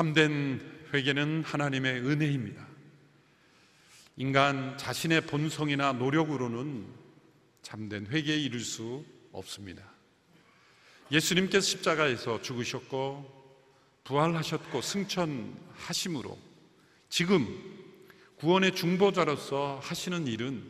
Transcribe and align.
참된 0.00 0.58
회개는 0.94 1.44
하나님의 1.44 2.00
은혜입니다. 2.00 2.66
인간 4.16 4.78
자신의 4.78 5.26
본성이나 5.26 5.92
노력으로는 5.92 6.86
참된 7.60 8.06
회개에 8.06 8.34
이를 8.34 8.60
수 8.60 9.04
없습니다. 9.30 9.84
예수님께서 11.12 11.66
십자가에서 11.66 12.40
죽으셨고 12.40 13.60
부활하셨고 14.04 14.80
승천하심으로 14.80 16.38
지금 17.10 17.46
구원의 18.36 18.74
중보자로서 18.74 19.80
하시는 19.82 20.26
일은 20.26 20.64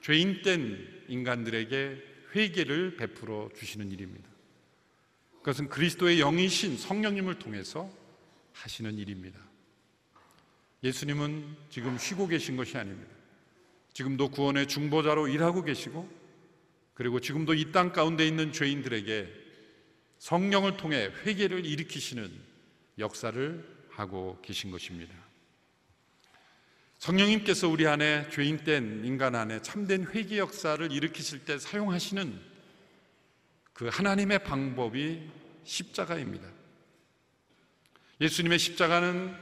죄인된 0.00 1.04
인간들에게 1.08 2.02
회개를 2.34 2.96
베풀어 2.96 3.50
주시는 3.54 3.90
일입니다. 3.90 4.30
그것은 5.40 5.68
그리스도의 5.68 6.20
영이신 6.20 6.78
성령님을 6.78 7.38
통해서 7.38 8.05
하시는 8.62 8.96
일입니다. 8.98 9.38
예수님은 10.82 11.56
지금 11.70 11.98
쉬고 11.98 12.26
계신 12.26 12.56
것이 12.56 12.76
아닙니다. 12.76 13.12
지금도 13.92 14.30
구원의 14.30 14.68
중보자로 14.68 15.28
일하고 15.28 15.62
계시고 15.62 16.08
그리고 16.94 17.20
지금도 17.20 17.54
이 17.54 17.72
땅 17.72 17.92
가운데 17.92 18.26
있는 18.26 18.52
죄인들에게 18.52 19.28
성령을 20.18 20.76
통해 20.76 21.10
회개를 21.24 21.66
일으키시는 21.66 22.30
역사를 22.98 23.76
하고 23.90 24.38
계신 24.42 24.70
것입니다. 24.70 25.14
성령님께서 26.98 27.68
우리 27.68 27.86
안에 27.86 28.28
죄인된 28.30 29.04
인간 29.04 29.34
안에 29.34 29.60
참된 29.60 30.06
회개 30.06 30.38
역사를 30.38 30.90
일으키실 30.90 31.44
때 31.44 31.58
사용하시는 31.58 32.40
그 33.74 33.88
하나님의 33.88 34.42
방법이 34.44 35.28
십자가입니다. 35.64 36.48
예수님의 38.20 38.58
십자가는 38.58 39.34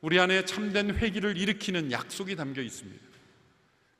우리 0.00 0.18
안에 0.18 0.44
참된 0.44 0.94
회개를 0.94 1.36
일으키는 1.36 1.92
약속이 1.92 2.34
담겨 2.36 2.60
있습니다. 2.60 3.04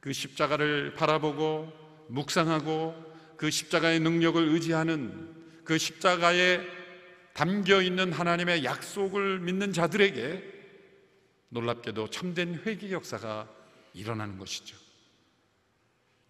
그 0.01 0.13
십자가를 0.13 0.95
바라보고 0.95 1.73
묵상하고 2.09 3.15
그 3.37 3.51
십자가의 3.51 4.01
능력을 4.01 4.43
의지하는 4.49 5.33
그 5.65 5.79
십자가에 5.79 6.61
담겨 7.33 7.81
있는 7.81 8.13
하나님의 8.13 8.65
약속을 8.65 9.41
믿는 9.41 9.73
자들에게 9.73 10.53
놀랍게도 11.49 12.11
참된 12.11 12.61
회개 12.67 12.91
역사가 12.91 13.49
일어나는 13.95 14.39
것이죠. 14.39 14.77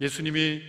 예수님이 0.00 0.62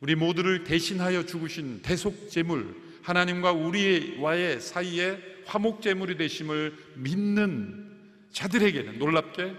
우리 0.00 0.14
모두를 0.14 0.64
대신하여 0.64 1.26
죽으신 1.26 1.82
대속 1.82 2.30
제물 2.30 2.76
하나님과 3.02 3.52
우리와의 3.52 4.60
사이에 4.60 5.35
화목 5.46 5.80
제물이 5.80 6.16
되심을 6.16 6.94
믿는 6.96 7.86
자들에게는 8.32 8.98
놀랍게 8.98 9.56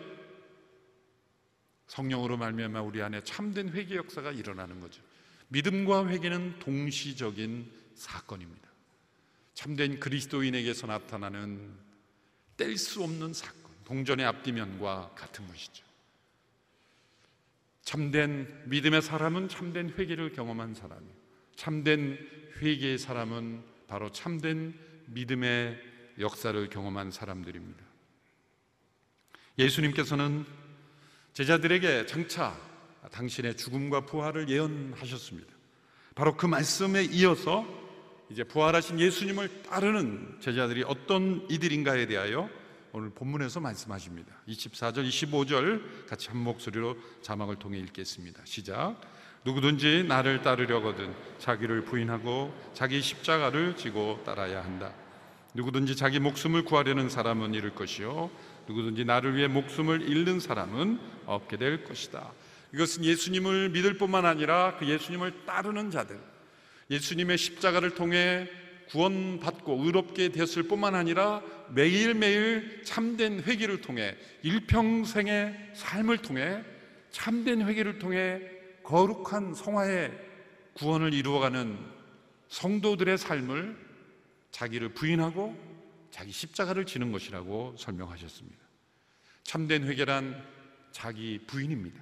성령으로 1.87 2.37
말미암아 2.37 2.81
우리 2.81 3.01
안에 3.01 3.23
참된 3.23 3.69
회개 3.69 3.95
역사가 3.95 4.31
일어나는 4.31 4.79
거죠. 4.79 5.01
믿음과 5.47 6.07
회개는 6.09 6.59
동시적인 6.59 7.71
사건입니다. 7.95 8.67
참된 9.53 9.99
그리스도인에게서 9.99 10.87
나타나는 10.87 11.71
뗄 12.57 12.77
수 12.77 13.03
없는 13.03 13.33
사건. 13.33 13.67
동전의 13.85 14.25
앞뒤면과 14.25 15.13
같은 15.15 15.47
것이죠. 15.47 15.85
참된 17.83 18.63
믿음의 18.65 19.01
사람은 19.01 19.47
참된 19.47 19.93
회개를 19.97 20.33
경험한 20.33 20.73
사람이에요. 20.73 21.15
참된 21.55 22.19
회개의 22.61 22.97
사람은 22.97 23.63
바로 23.87 24.11
참된 24.11 24.77
믿음의 25.07 25.79
역사를 26.19 26.69
경험한 26.69 27.11
사람들입니다. 27.11 27.83
예수님께서는 29.59 30.45
제자들에게 31.33 32.05
장차 32.05 32.55
당신의 33.11 33.57
죽음과 33.57 34.05
부활을 34.05 34.49
예언하셨습니다. 34.49 35.53
바로 36.15 36.35
그 36.35 36.45
말씀에 36.45 37.03
이어서 37.05 37.65
이제 38.29 38.43
부활하신 38.43 38.99
예수님을 38.99 39.63
따르는 39.63 40.37
제자들이 40.41 40.83
어떤 40.85 41.45
이들인가에 41.49 42.07
대하여 42.07 42.49
오늘 42.91 43.09
본문에서 43.11 43.59
말씀하십니다. 43.59 44.33
24절, 44.47 45.07
25절 45.07 46.07
같이 46.07 46.29
한 46.29 46.37
목소리로 46.37 46.97
자막을 47.21 47.57
통해 47.57 47.77
읽겠습니다. 47.79 48.41
시작. 48.45 48.99
누구든지 49.47 50.03
나를 50.09 50.41
따르려거든 50.41 51.13
자기를 51.39 51.85
부인하고 51.85 52.53
자기 52.73 53.01
십자가를 53.01 53.77
지고 53.77 54.21
따라야 54.25 54.61
한다. 54.61 54.91
누구든지 55.53 55.95
자기 55.95 56.19
목숨을 56.19 56.65
구하려는 56.65 57.09
사람은 57.09 57.53
잃을 57.53 57.73
것이요 57.73 58.29
누구든지 58.67 59.05
나를 59.05 59.37
위해 59.37 59.47
목숨을 59.47 60.01
잃는 60.01 60.41
사람은 60.41 60.99
얻게 61.27 61.55
될 61.55 61.85
것이다. 61.85 62.29
이것은 62.73 63.05
예수님을 63.05 63.69
믿을 63.69 63.93
뿐만 63.93 64.25
아니라 64.25 64.75
그 64.77 64.85
예수님을 64.85 65.45
따르는 65.45 65.91
자들, 65.91 66.19
예수님의 66.91 67.37
십자가를 67.37 67.91
통해 67.91 68.49
구원받고 68.89 69.81
의롭게 69.85 70.27
되었을 70.29 70.63
뿐만 70.63 70.93
아니라 70.93 71.41
매일매일 71.69 72.83
참된 72.83 73.41
회개를 73.43 73.79
통해 73.79 74.17
일평생의 74.43 75.71
삶을 75.73 76.17
통해 76.17 76.61
참된 77.11 77.65
회개를 77.65 77.99
통해 77.99 78.56
거룩한 78.87 79.53
성화의 79.53 80.17
구원을 80.75 81.13
이루어가는 81.13 81.77
성도들의 82.47 83.17
삶을 83.17 83.77
자기를 84.51 84.93
부인하고 84.93 85.57
자기 86.09 86.31
십자가를 86.31 86.85
지는 86.85 87.11
것이라고 87.11 87.75
설명하셨습니다. 87.77 88.57
참된 89.43 89.85
회개란 89.85 90.41
자기 90.93 91.37
부인입니다. 91.45 92.01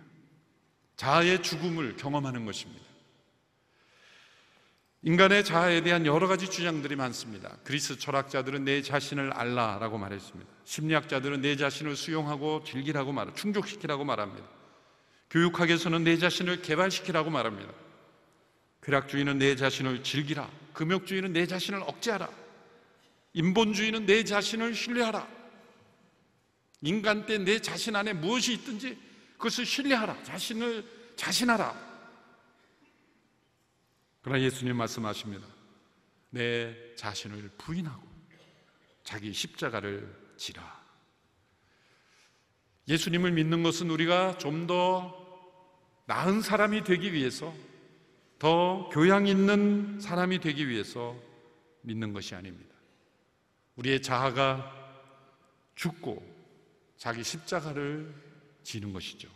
자아의 0.95 1.41
죽음을 1.41 1.95
경험하는 1.95 2.45
것입니다. 2.45 2.85
인간의 5.01 5.43
자아에 5.43 5.81
대한 5.81 6.05
여러 6.05 6.27
가지 6.27 6.47
주장들이 6.47 6.95
많습니다. 6.95 7.57
그리스 7.63 7.97
철학자들은 7.97 8.63
내 8.63 8.83
자신을 8.83 9.33
알라라고 9.33 9.97
말했습니다. 9.97 10.51
심리학자들은 10.65 11.41
내 11.41 11.55
자신을 11.55 11.95
수용하고 11.95 12.63
즐기라고 12.63 13.11
말, 13.11 13.33
충족시키라고 13.33 14.03
말합니다. 14.03 14.64
교육학에서는 15.35 16.05
내 16.05 16.17
자신을 16.17 16.61
개발시키라고 16.61 17.29
말합니다. 17.29 17.73
쾌락주의는 18.83 19.37
내 19.37 19.57
자신을 19.57 20.01
즐기라. 20.01 20.49
금욕주의는 20.71 21.33
내 21.33 21.45
자신을 21.45 21.81
억제하라. 21.81 22.29
인본주의는 23.33 24.05
내 24.05 24.23
자신을 24.23 24.73
신뢰하라. 24.73 25.27
인간 26.83 27.25
때 27.25 27.37
내 27.37 27.59
자신 27.59 27.97
안에 27.97 28.13
무엇이 28.13 28.53
있든지 28.53 28.97
그것을 29.33 29.65
신뢰하라. 29.65 30.23
자신을 30.23 30.85
자신하라. 31.17 31.83
그러나 34.21 34.41
예수님 34.41 34.77
말씀하십니다. 34.77 35.45
내 36.29 36.95
자신을 36.95 37.51
부인하고 37.57 38.07
자기 39.03 39.33
십자가를 39.33 40.15
지라. 40.37 40.81
예수님을 42.87 43.33
믿는 43.33 43.63
것은 43.63 43.89
우리가 43.89 44.37
좀더 44.37 45.24
나은 46.05 46.41
사람이 46.41 46.83
되기 46.83 47.13
위해서 47.13 47.53
더 48.37 48.89
교양 48.89 49.27
있는 49.27 49.99
사람이 49.99 50.39
되기 50.39 50.67
위해서 50.67 51.15
믿는 51.81 52.13
것이 52.13 52.35
아닙니다. 52.35 52.75
우리의 53.75 54.01
자아가 54.01 54.71
죽고 55.75 56.23
자기 56.97 57.23
십자가를 57.23 58.13
지는 58.63 58.93
것이죠. 58.93 59.29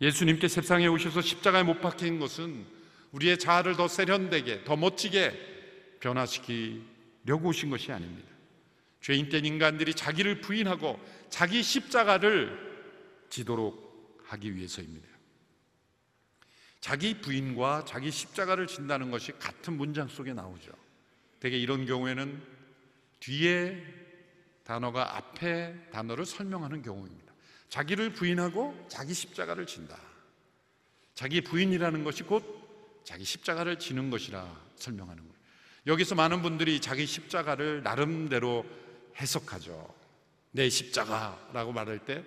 예수님께 0.00 0.48
세상에 0.48 0.86
오셔서 0.86 1.20
십자가에 1.20 1.62
못 1.62 1.80
박힌 1.80 2.18
것은 2.18 2.66
우리의 3.12 3.38
자아를 3.38 3.76
더 3.76 3.88
세련되게, 3.88 4.64
더 4.64 4.76
멋지게 4.76 5.98
변화시키려고 6.00 7.48
오신 7.48 7.70
것이 7.70 7.92
아닙니다. 7.92 8.28
죄인된 9.00 9.44
인간들이 9.44 9.94
자기를 9.94 10.40
부인하고 10.40 10.98
자기 11.28 11.62
십자가를 11.62 13.26
지도록 13.28 14.20
하기 14.24 14.54
위해서입니다. 14.54 15.11
자기 16.82 17.14
부인과 17.20 17.84
자기 17.84 18.10
십자가를 18.10 18.66
진다는 18.66 19.12
것이 19.12 19.30
같은 19.38 19.74
문장 19.74 20.08
속에 20.08 20.34
나오죠. 20.34 20.72
대개 21.38 21.56
이런 21.56 21.86
경우에는 21.86 22.42
뒤에 23.20 23.80
단어가 24.64 25.16
앞에 25.16 25.90
단어를 25.92 26.26
설명하는 26.26 26.82
경우입니다. 26.82 27.32
자기를 27.68 28.12
부인하고 28.12 28.86
자기 28.88 29.14
십자가를 29.14 29.64
진다. 29.64 29.96
자기 31.14 31.40
부인이라는 31.40 32.02
것이 32.02 32.24
곧 32.24 32.42
자기 33.04 33.24
십자가를 33.24 33.78
지는 33.78 34.10
것이라 34.10 34.44
설명하는 34.74 35.22
거예요. 35.22 35.36
여기서 35.86 36.16
많은 36.16 36.42
분들이 36.42 36.80
자기 36.80 37.06
십자가를 37.06 37.84
나름대로 37.84 38.66
해석하죠. 39.20 39.94
내 40.50 40.68
십자가라고 40.68 41.72
말할 41.72 42.04
때 42.04 42.24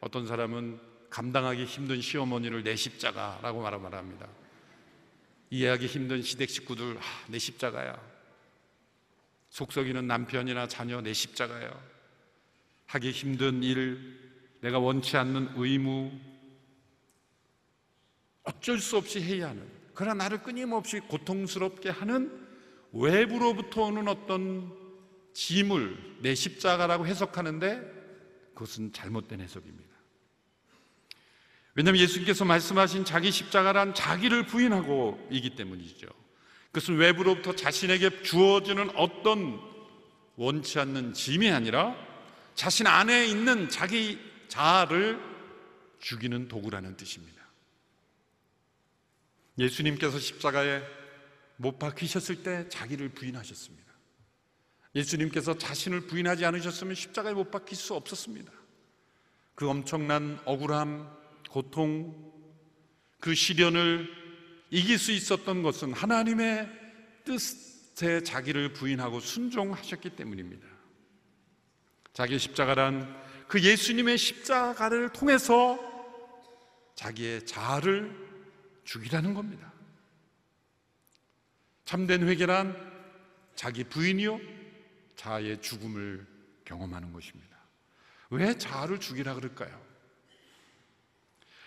어떤 0.00 0.26
사람은 0.26 0.87
감당하기 1.10 1.64
힘든 1.64 2.00
시어머니를 2.00 2.62
내 2.62 2.76
십자가라고 2.76 3.62
말합니다. 3.62 4.28
이해하기 5.50 5.86
힘든 5.86 6.22
시댁 6.22 6.50
식구들, 6.50 6.98
아, 6.98 7.02
내 7.28 7.38
십자가야. 7.38 7.98
속썩이는 9.50 10.06
남편이나 10.06 10.68
자녀 10.68 11.00
내 11.00 11.12
십자가요. 11.12 11.70
하기 12.86 13.10
힘든 13.10 13.62
일, 13.62 14.18
내가 14.60 14.78
원치 14.78 15.16
않는 15.16 15.52
의무, 15.56 16.12
어쩔 18.42 18.78
수 18.78 18.96
없이 18.96 19.20
해야 19.22 19.48
하는, 19.48 19.66
그러나 19.94 20.24
나를 20.24 20.42
끊임없이 20.42 21.00
고통스럽게 21.00 21.90
하는 21.90 22.46
외부로부터 22.92 23.84
오는 23.84 24.08
어떤 24.08 24.72
짐을 25.34 26.18
내 26.20 26.34
십자가라고 26.34 27.06
해석하는데 27.06 28.50
그것은 28.54 28.92
잘못된 28.92 29.40
해석입니다. 29.40 29.87
왜냐하면 31.78 32.02
예수님께서 32.02 32.44
말씀하신 32.44 33.04
자기 33.04 33.30
십자가란 33.30 33.94
자기를 33.94 34.46
부인하고 34.46 35.28
이기 35.30 35.54
때문이죠. 35.54 36.08
그것은 36.72 36.96
외부로부터 36.96 37.54
자신에게 37.54 38.24
주어지는 38.24 38.90
어떤 38.96 39.60
원치 40.34 40.80
않는 40.80 41.12
짐이 41.12 41.48
아니라 41.48 41.94
자신 42.56 42.88
안에 42.88 43.26
있는 43.26 43.68
자기 43.68 44.18
자아를 44.48 45.20
죽이는 46.00 46.48
도구라는 46.48 46.96
뜻입니다. 46.96 47.44
예수님께서 49.56 50.18
십자가에 50.18 50.82
못 51.58 51.78
박히셨을 51.78 52.42
때 52.42 52.68
자기를 52.68 53.10
부인하셨습니다. 53.10 53.86
예수님께서 54.96 55.56
자신을 55.56 56.08
부인하지 56.08 56.44
않으셨으면 56.44 56.96
십자가에 56.96 57.34
못 57.34 57.52
박힐 57.52 57.76
수 57.76 57.94
없었습니다. 57.94 58.50
그 59.54 59.68
엄청난 59.68 60.40
억울함, 60.44 61.17
고통, 61.48 62.32
그 63.20 63.34
시련을 63.34 64.08
이길 64.70 64.98
수 64.98 65.12
있었던 65.12 65.62
것은 65.62 65.92
하나님의 65.92 66.68
뜻에 67.24 68.22
자기를 68.22 68.72
부인하고 68.74 69.20
순종하셨기 69.20 70.10
때문입니다. 70.10 70.66
자기 72.12 72.38
십자가란 72.38 73.16
그 73.48 73.62
예수님의 73.62 74.18
십자가를 74.18 75.10
통해서 75.12 75.78
자기의 76.94 77.46
자아를 77.46 78.12
죽이라는 78.84 79.34
겁니다. 79.34 79.72
참된 81.84 82.28
회개란 82.28 82.76
자기 83.54 83.84
부인이요 83.84 84.40
자아의 85.16 85.62
죽음을 85.62 86.26
경험하는 86.64 87.12
것입니다. 87.12 87.56
왜 88.30 88.56
자아를 88.58 89.00
죽이라 89.00 89.34
그럴까요? 89.34 89.87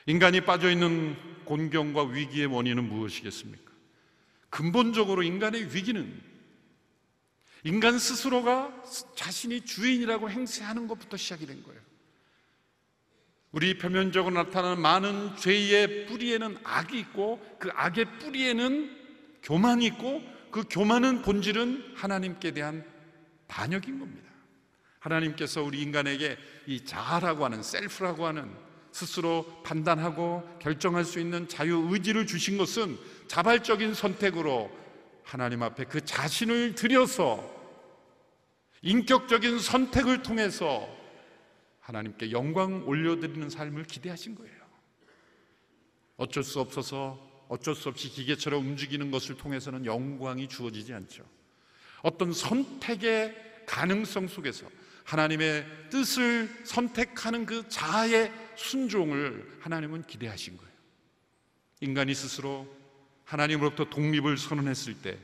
인간이 0.06 0.42
빠져 0.42 0.72
있는 0.72 1.16
곤경과 1.46 2.04
위기의 2.04 2.48
원인은 2.48 2.88
무엇이겠습니까? 2.88 3.72
근본적으로 4.50 5.24
인간의 5.24 5.74
위기는 5.74 6.22
인간 7.64 8.00
스스로가 8.00 8.84
자신이 9.16 9.62
주인이라고 9.62 10.30
행세하는 10.30 10.88
것부터 10.88 11.18
시작이 11.18 11.46
된 11.46 11.64
거예요. 11.64 11.80
우리 13.52 13.78
표면적으로 13.78 14.34
나타나는 14.34 14.82
많은 14.82 15.36
죄의 15.36 16.08
뿌리에는 16.08 16.58
악이 16.64 17.00
있고 17.00 17.40
그 17.60 17.70
악의 17.74 18.20
뿌리에는 18.20 18.98
교만이 19.44 19.86
있고 19.88 20.24
그 20.52 20.64
교만은 20.70 21.22
본질은 21.22 21.94
하나님께 21.96 22.52
대한 22.52 22.86
반역인 23.48 24.00
겁니다. 24.00 24.30
하나님께서 25.00 25.64
우리 25.64 25.82
인간에게 25.82 26.38
이 26.68 26.86
자아라고 26.86 27.46
하는 27.46 27.62
셀프라고 27.64 28.26
하는 28.26 28.52
스스로 28.92 29.46
판단하고 29.64 30.44
결정할 30.60 31.06
수 31.06 31.20
있는 31.20 31.48
자유 31.48 31.88
의지를 31.90 32.28
주신 32.28 32.58
것은 32.58 32.98
자발적인 33.28 33.94
선택으로 33.94 34.72
하나님 35.24 35.64
앞에 35.64 35.86
그 35.86 36.04
자신을 36.04 36.76
들여서 36.76 37.62
인격적인 38.82 39.60
선택을 39.60 40.24
통해서 40.24 40.88
하나님께 41.80 42.32
영광 42.32 42.88
올려드리는 42.88 43.50
삶을 43.50 43.86
기대하신 43.86 44.36
거예요. 44.36 44.62
어쩔 46.18 46.44
수 46.44 46.60
없어서 46.60 47.20
어쩔 47.48 47.76
수 47.76 47.90
없이 47.90 48.10
기계처럼 48.10 48.66
움직이는 48.66 49.12
것을 49.12 49.36
통해서는 49.38 49.86
영광이 49.86 50.48
주어지지 50.48 50.94
않죠. 50.94 51.24
어떤 52.02 52.34
선택의 52.34 53.36
가능성 53.66 54.28
속에서 54.28 54.66
하나님의 55.04 55.90
뜻을 55.90 56.50
선택하는 56.66 57.46
그 57.46 57.68
자아의 57.70 58.32
순종을 58.56 59.60
하나님은 59.62 60.04
기대하신 60.04 60.58
거예요. 60.58 60.72
인간이 61.82 62.14
스스로 62.14 62.68
하나님으로부터 63.26 63.86
독립을 63.86 64.38
선언했을 64.38 65.02
때 65.02 65.18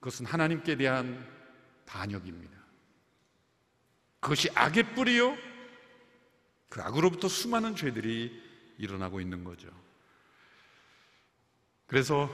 그것은 0.00 0.26
하나님께 0.26 0.76
대한 0.76 1.26
반역입니다. 1.86 2.58
그것이 4.20 4.50
악의 4.54 4.94
뿌리요. 4.94 5.36
그 6.68 6.80
악으로부터 6.82 7.28
수많은 7.28 7.76
죄들이 7.76 8.42
일어나고 8.78 9.20
있는 9.20 9.44
거죠. 9.44 9.68
그래서 11.86 12.30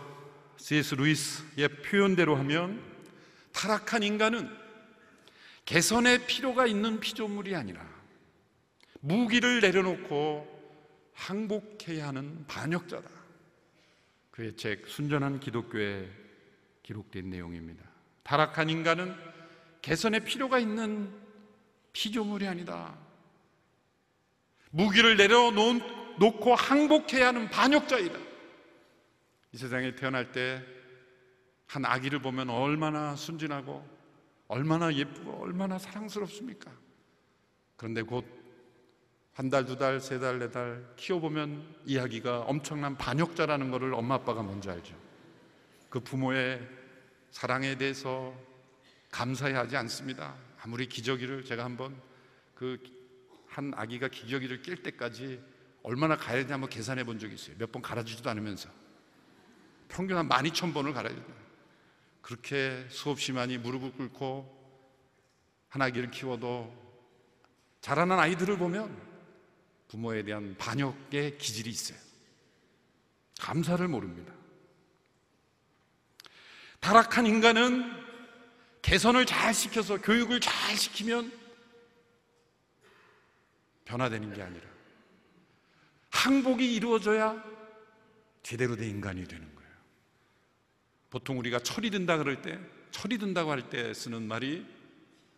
C.S. 0.58 0.94
루이스의 0.94 1.68
표현대로 1.82 2.36
하면 2.36 2.82
타락한 3.52 4.02
인간은 4.02 4.65
개선의 5.66 6.26
필요가 6.26 6.66
있는 6.66 6.98
피조물이 7.00 7.54
아니라 7.54 7.86
무기를 9.00 9.60
내려놓고 9.60 10.54
항복해야 11.12 12.08
하는 12.08 12.46
반역자다. 12.46 13.08
그의 14.30 14.56
책 14.56 14.86
순전한 14.88 15.40
기독교에 15.40 16.08
기록된 16.82 17.28
내용입니다. 17.28 17.84
타락한 18.22 18.70
인간은 18.70 19.14
개선의 19.82 20.20
필요가 20.20 20.58
있는 20.58 21.12
피조물이 21.92 22.46
아니다. 22.46 22.96
무기를 24.70 25.16
내려놓고 25.18 26.54
항복해야 26.54 27.28
하는 27.28 27.50
반역자이다. 27.50 28.18
이 29.52 29.56
세상에 29.58 29.94
태어날 29.94 30.32
때 30.32 30.76
한 31.66 31.84
아기를 31.84 32.20
보면 32.20 32.48
얼마나 32.50 33.16
순진하고 33.16 33.86
얼마나 34.48 34.92
예쁘고 34.92 35.42
얼마나 35.42 35.78
사랑스럽습니까? 35.78 36.70
그런데 37.76 38.02
곧 38.02 38.24
한 39.36 39.50
달, 39.50 39.66
두 39.66 39.76
달, 39.76 40.00
세 40.00 40.18
달, 40.18 40.38
네 40.38 40.48
달 40.50 40.82
키워보면 40.96 41.82
이 41.84 41.98
아기가 41.98 42.40
엄청난 42.40 42.96
반역자라는 42.96 43.70
것을 43.70 43.92
엄마 43.92 44.14
아빠가 44.14 44.42
먼저 44.42 44.70
알죠. 44.70 44.96
그 45.90 46.00
부모의 46.00 46.66
사랑에 47.32 47.76
대해서 47.76 48.34
감사해 49.10 49.52
하지 49.52 49.76
않습니다. 49.76 50.34
아무리 50.62 50.86
기저귀를 50.88 51.44
제가 51.44 51.64
한번 51.64 52.00
그 52.54 52.78
한 53.48 53.72
아기가 53.74 54.08
기저귀를 54.08 54.60
낄 54.62 54.82
때까지 54.82 55.40
얼마나 55.82 56.16
가야 56.16 56.42
되냐 56.42 56.54
한번 56.54 56.68
계산해 56.68 57.04
본 57.04 57.18
적이 57.18 57.34
있어요. 57.36 57.56
몇 57.58 57.70
번 57.72 57.80
갈아주지도 57.80 58.28
않으면서. 58.28 58.68
평균 59.88 60.16
한 60.16 60.28
12,000번을 60.28 60.92
갈아야 60.92 61.14
돼요. 61.14 61.45
그렇게 62.26 62.84
수없이 62.90 63.30
많이 63.30 63.56
무릎을 63.56 63.92
꿇고 63.92 64.52
한 65.68 65.80
아기를 65.80 66.10
키워도 66.10 66.74
자라난 67.80 68.18
아이들을 68.18 68.58
보면 68.58 69.00
부모에 69.86 70.24
대한 70.24 70.56
반역의 70.58 71.38
기질이 71.38 71.70
있어요. 71.70 71.96
감사를 73.38 73.86
모릅니다. 73.86 74.32
타락한 76.80 77.26
인간은 77.26 77.92
개선을 78.82 79.24
잘 79.24 79.54
시켜서 79.54 79.96
교육을 80.00 80.40
잘 80.40 80.76
시키면 80.76 81.30
변화되는 83.84 84.34
게 84.34 84.42
아니라 84.42 84.66
항복이 86.10 86.74
이루어져야 86.74 87.40
제대로 88.42 88.74
된 88.74 88.90
인간이 88.90 89.24
되는 89.28 89.44
거예요. 89.44 89.55
보통 91.10 91.38
우리가 91.38 91.60
철이 91.60 91.90
든다 91.90 92.18
그럴 92.18 92.42
때, 92.42 92.58
철이 92.90 93.18
든다고 93.18 93.50
할 93.50 93.62
때 93.68 93.92
쓰는 93.94 94.26
말이 94.26 94.66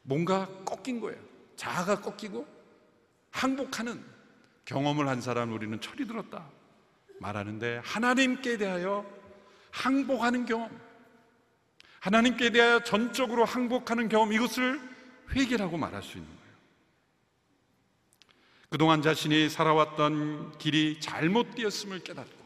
뭔가 0.02 0.48
꺾인 0.64 1.00
거예요. 1.00 1.20
자아가 1.56 2.00
꺾이고 2.00 2.46
항복하는 3.30 4.02
경험을 4.64 5.08
한 5.08 5.20
사람 5.20 5.52
우리는 5.52 5.80
철이 5.80 6.06
들었다 6.06 6.48
말하는데 7.20 7.80
하나님께 7.84 8.58
대하여 8.58 9.04
항복하는 9.70 10.46
경험, 10.46 10.70
하나님께 12.00 12.50
대하여 12.50 12.80
전적으로 12.80 13.44
항복하는 13.44 14.08
경험 14.08 14.32
이것을 14.32 14.80
회개라고 15.34 15.76
말할 15.76 16.02
수 16.02 16.16
있는 16.16 16.28
거예요. 16.28 16.38
그동안 18.70 19.02
자신이 19.02 19.48
살아왔던 19.48 20.58
길이 20.58 21.00
잘못되었음을 21.00 22.00
깨닫고 22.00 22.38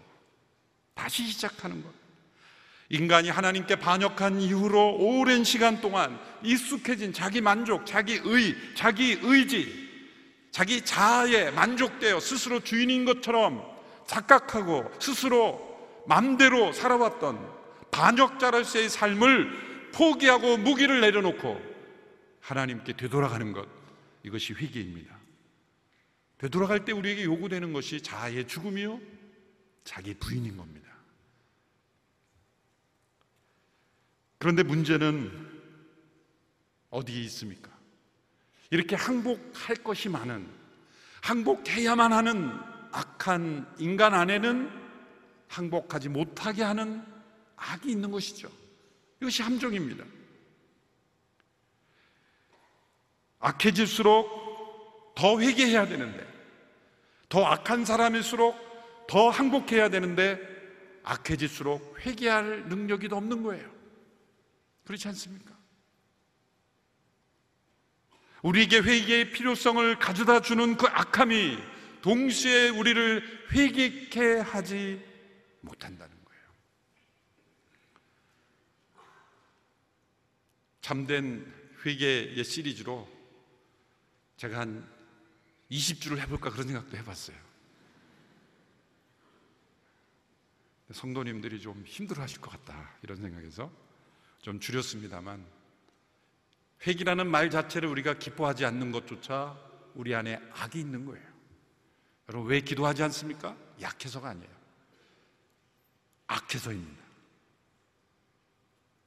다시 0.95 1.25
시작하는 1.27 1.83
것. 1.83 2.02
인간이 2.93 3.31
하나님께 3.31 3.77
반역한 3.77 4.43
이후로 4.43 4.97
오랜 4.99 5.45
시간 5.45 5.81
동안 5.81 6.21
익숙해진 6.43 7.15
자기 7.15 7.41
만족, 7.41 7.87
자기 7.87 8.21
의, 8.23 8.55
자기 8.75 9.19
의지, 9.23 9.91
자기 10.51 10.83
자아에 10.83 11.53
만족되어 11.53 12.21
스스로 12.21 12.61
주인인 12.61 13.07
것처럼 13.07 13.67
착각하고 14.07 14.91
스스로 15.01 16.05
맘대로 16.07 16.75
살아왔던 16.75 17.41
반역자로서의 17.91 18.91
삶을 18.91 19.91
포기하고 19.93 20.59
무기를 20.59 21.01
내려놓고 21.01 21.63
하나님께 22.41 22.93
되돌아가는 22.93 23.55
것 23.55 23.67
이것이 24.23 24.53
회개입니다. 24.53 25.17
되돌아갈 26.37 26.85
때 26.85 26.93
우리에게 26.93 27.25
요구되는 27.25 27.73
것이 27.73 28.03
자아의 28.03 28.47
죽음이요 28.49 29.01
자기 29.83 30.13
부인인 30.13 30.59
겁니다. 30.59 30.82
그런데 34.43 34.65
문제는 34.65 35.31
어디에 36.91 37.21
있습니까? 37.27 37.71
이렇게 38.71 38.97
항복할 38.97 39.77
것이 39.85 40.09
많은 40.09 40.49
항복해야만 41.21 42.13
하는 42.13 42.51
악한 42.91 43.73
인간 43.79 44.15
안에는 44.15 44.69
항복하지 45.47 46.09
못하게 46.09 46.65
하는 46.65 47.05
악이 47.55 47.89
있는 47.89 48.11
것이죠. 48.11 48.51
이것이 49.21 49.43
함정입니다. 49.43 50.05
악해질수록 53.39 55.15
더 55.15 55.41
회개해야 55.41 55.87
되는데, 55.87 56.27
더 57.29 57.45
악한 57.45 57.85
사람일수록 57.85 59.07
더 59.07 59.31
항복해야 59.31 59.89
되는데, 59.89 60.41
악해질수록 61.05 62.05
회개할 62.05 62.69
능력이 62.69 63.09
더 63.09 63.19
없는 63.19 63.45
거예요. 63.45 63.82
그렇지 64.85 65.09
않습니까? 65.09 65.57
우리에게 68.43 68.79
회개의 68.79 69.31
필요성을 69.33 69.99
가져다 69.99 70.41
주는 70.41 70.77
그 70.77 70.87
악함이 70.87 71.59
동시에 72.03 72.69
우리를 72.71 73.49
회개케 73.53 74.41
하지 74.41 75.01
못한다는 75.61 76.13
거예요. 76.25 76.43
참된 80.81 81.47
회개의 81.87 82.43
시리즈로 82.43 83.09
제가 84.37 84.59
한 84.59 84.89
20주를 85.71 86.19
해볼까 86.19 86.51
그런 86.51 86.67
생각도 86.67 86.97
해봤어요. 86.97 87.37
성도님들이 90.91 91.61
좀 91.61 91.85
힘들어 91.87 92.23
하실 92.23 92.41
것 92.41 92.51
같다 92.51 92.97
이런 93.03 93.17
생각에서 93.23 93.71
좀 94.43 94.61
줄였습니다만 94.61 95.45
회기라는 96.87 97.31
말 97.31 97.49
자체를 97.49 97.89
우리가 97.89 98.19
기뻐하지 98.19 98.65
않는 98.67 98.93
것조차 98.93 99.57
우리 99.95 100.15
안에 100.15 100.39
악이 100.53 100.79
있는 100.81 101.07
거예요. 101.07 101.25
여러분 102.29 102.51
왜 102.51 102.61
기도하지 102.61 103.03
않습니까? 103.05 103.57
약해서가 103.81 104.31
아니에요. 104.31 104.51
악해서입니다. 106.27 107.03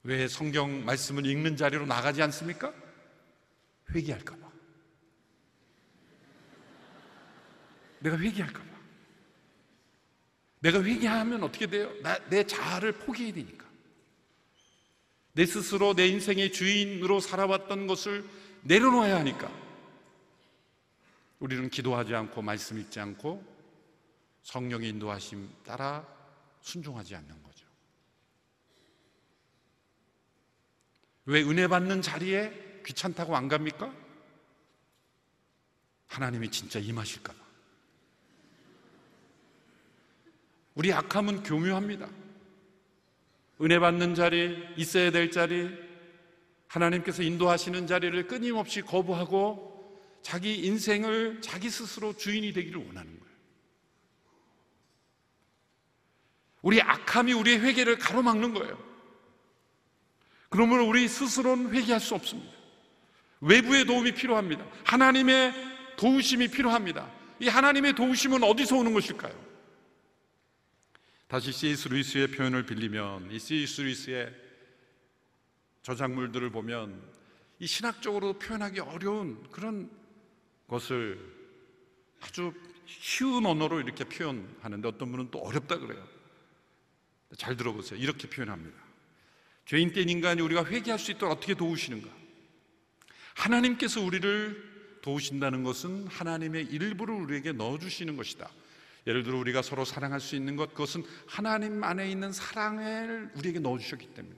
왜 0.04 0.28
성경 0.28 0.84
말씀을 0.84 1.26
읽는 1.26 1.56
자리로 1.56 1.84
나가지 1.84 2.22
않습니까? 2.22 2.72
회개할까봐. 3.94 4.46
내가 7.98 8.18
회개할까봐. 8.18 8.66
내가 10.60 10.82
회개하면 10.82 11.42
어떻게 11.42 11.66
돼요? 11.66 11.92
나, 12.02 12.18
내 12.28 12.44
자아를 12.44 12.92
포기해야 12.92 13.34
되니까. 13.34 13.65
내 15.36 15.44
스스로 15.44 15.92
내 15.92 16.08
인생의 16.08 16.50
주인으로 16.50 17.20
살아왔던 17.20 17.86
것을 17.86 18.24
내려놓아야 18.62 19.16
하니까. 19.16 19.52
우리는 21.40 21.68
기도하지 21.68 22.14
않고 22.14 22.40
말씀 22.40 22.78
읽지 22.78 22.98
않고 23.00 23.44
성령의 24.44 24.88
인도하심 24.88 25.46
따라 25.62 26.08
순종하지 26.62 27.16
않는 27.16 27.42
거죠. 27.42 27.66
왜 31.26 31.42
은혜 31.42 31.68
받는 31.68 32.00
자리에 32.00 32.80
귀찮다고 32.86 33.36
안 33.36 33.48
갑니까? 33.48 33.94
하나님이 36.06 36.50
진짜 36.50 36.78
임하실까봐. 36.78 37.38
우리 40.76 40.94
악함은 40.94 41.42
교묘합니다. 41.42 42.25
은혜 43.60 43.78
받는 43.78 44.14
자리, 44.14 44.62
있어야 44.76 45.10
될 45.10 45.30
자리, 45.30 45.70
하나님께서 46.68 47.22
인도하시는 47.22 47.86
자리를 47.86 48.26
끊임없이 48.26 48.82
거부하고 48.82 50.00
자기 50.22 50.66
인생을 50.66 51.40
자기 51.40 51.70
스스로 51.70 52.14
주인이 52.14 52.52
되기를 52.52 52.84
원하는 52.84 53.18
거예요. 53.18 53.36
우리 56.62 56.82
악함이 56.82 57.32
우리의 57.32 57.60
회개를 57.60 57.98
가로막는 57.98 58.52
거예요. 58.54 58.76
그러므로 60.48 60.86
우리 60.86 61.06
스스로는 61.06 61.72
회개할 61.72 62.00
수 62.00 62.14
없습니다. 62.14 62.52
외부의 63.40 63.84
도움이 63.84 64.12
필요합니다. 64.12 64.66
하나님의 64.84 65.54
도우심이 65.96 66.48
필요합니다. 66.48 67.10
이 67.38 67.48
하나님의 67.48 67.94
도우심은 67.94 68.42
어디서 68.42 68.76
오는 68.76 68.92
것일까요? 68.92 69.32
다시 71.28 71.50
C.S. 71.50 71.88
루이스의 71.88 72.28
표현을 72.28 72.66
빌리면 72.66 73.32
이 73.32 73.38
C.S. 73.40 73.80
루이스의 73.80 74.32
저작물들을 75.82 76.50
보면 76.50 77.02
이 77.58 77.66
신학적으로 77.66 78.34
표현하기 78.34 78.80
어려운 78.80 79.42
그런 79.50 79.90
것을 80.68 81.18
아주 82.20 82.52
쉬운 82.86 83.44
언어로 83.44 83.80
이렇게 83.80 84.04
표현하는데 84.04 84.86
어떤 84.86 85.10
분은 85.10 85.30
또 85.32 85.40
어렵다 85.40 85.78
그래요. 85.78 86.06
잘 87.36 87.56
들어보세요. 87.56 87.98
이렇게 87.98 88.28
표현합니다. 88.28 88.78
죄인 89.64 89.92
된 89.92 90.08
인간이 90.08 90.40
우리가 90.42 90.64
회개할 90.64 90.96
수 90.98 91.10
있도록 91.10 91.36
어떻게 91.36 91.54
도우시는가? 91.54 92.08
하나님께서 93.34 94.00
우리를 94.00 95.00
도우신다는 95.02 95.64
것은 95.64 96.06
하나님의 96.06 96.66
일부를 96.66 97.14
우리에게 97.14 97.50
넣어주시는 97.52 98.16
것이다. 98.16 98.48
예를 99.06 99.22
들어 99.22 99.38
우리가 99.38 99.62
서로 99.62 99.84
사랑할 99.84 100.20
수 100.20 100.34
있는 100.36 100.56
것 100.56 100.70
그것은 100.74 101.04
하나님 101.26 101.82
안에 101.84 102.10
있는 102.10 102.32
사랑을 102.32 103.30
우리에게 103.36 103.60
넣어주셨기 103.60 104.08
때문에 104.14 104.34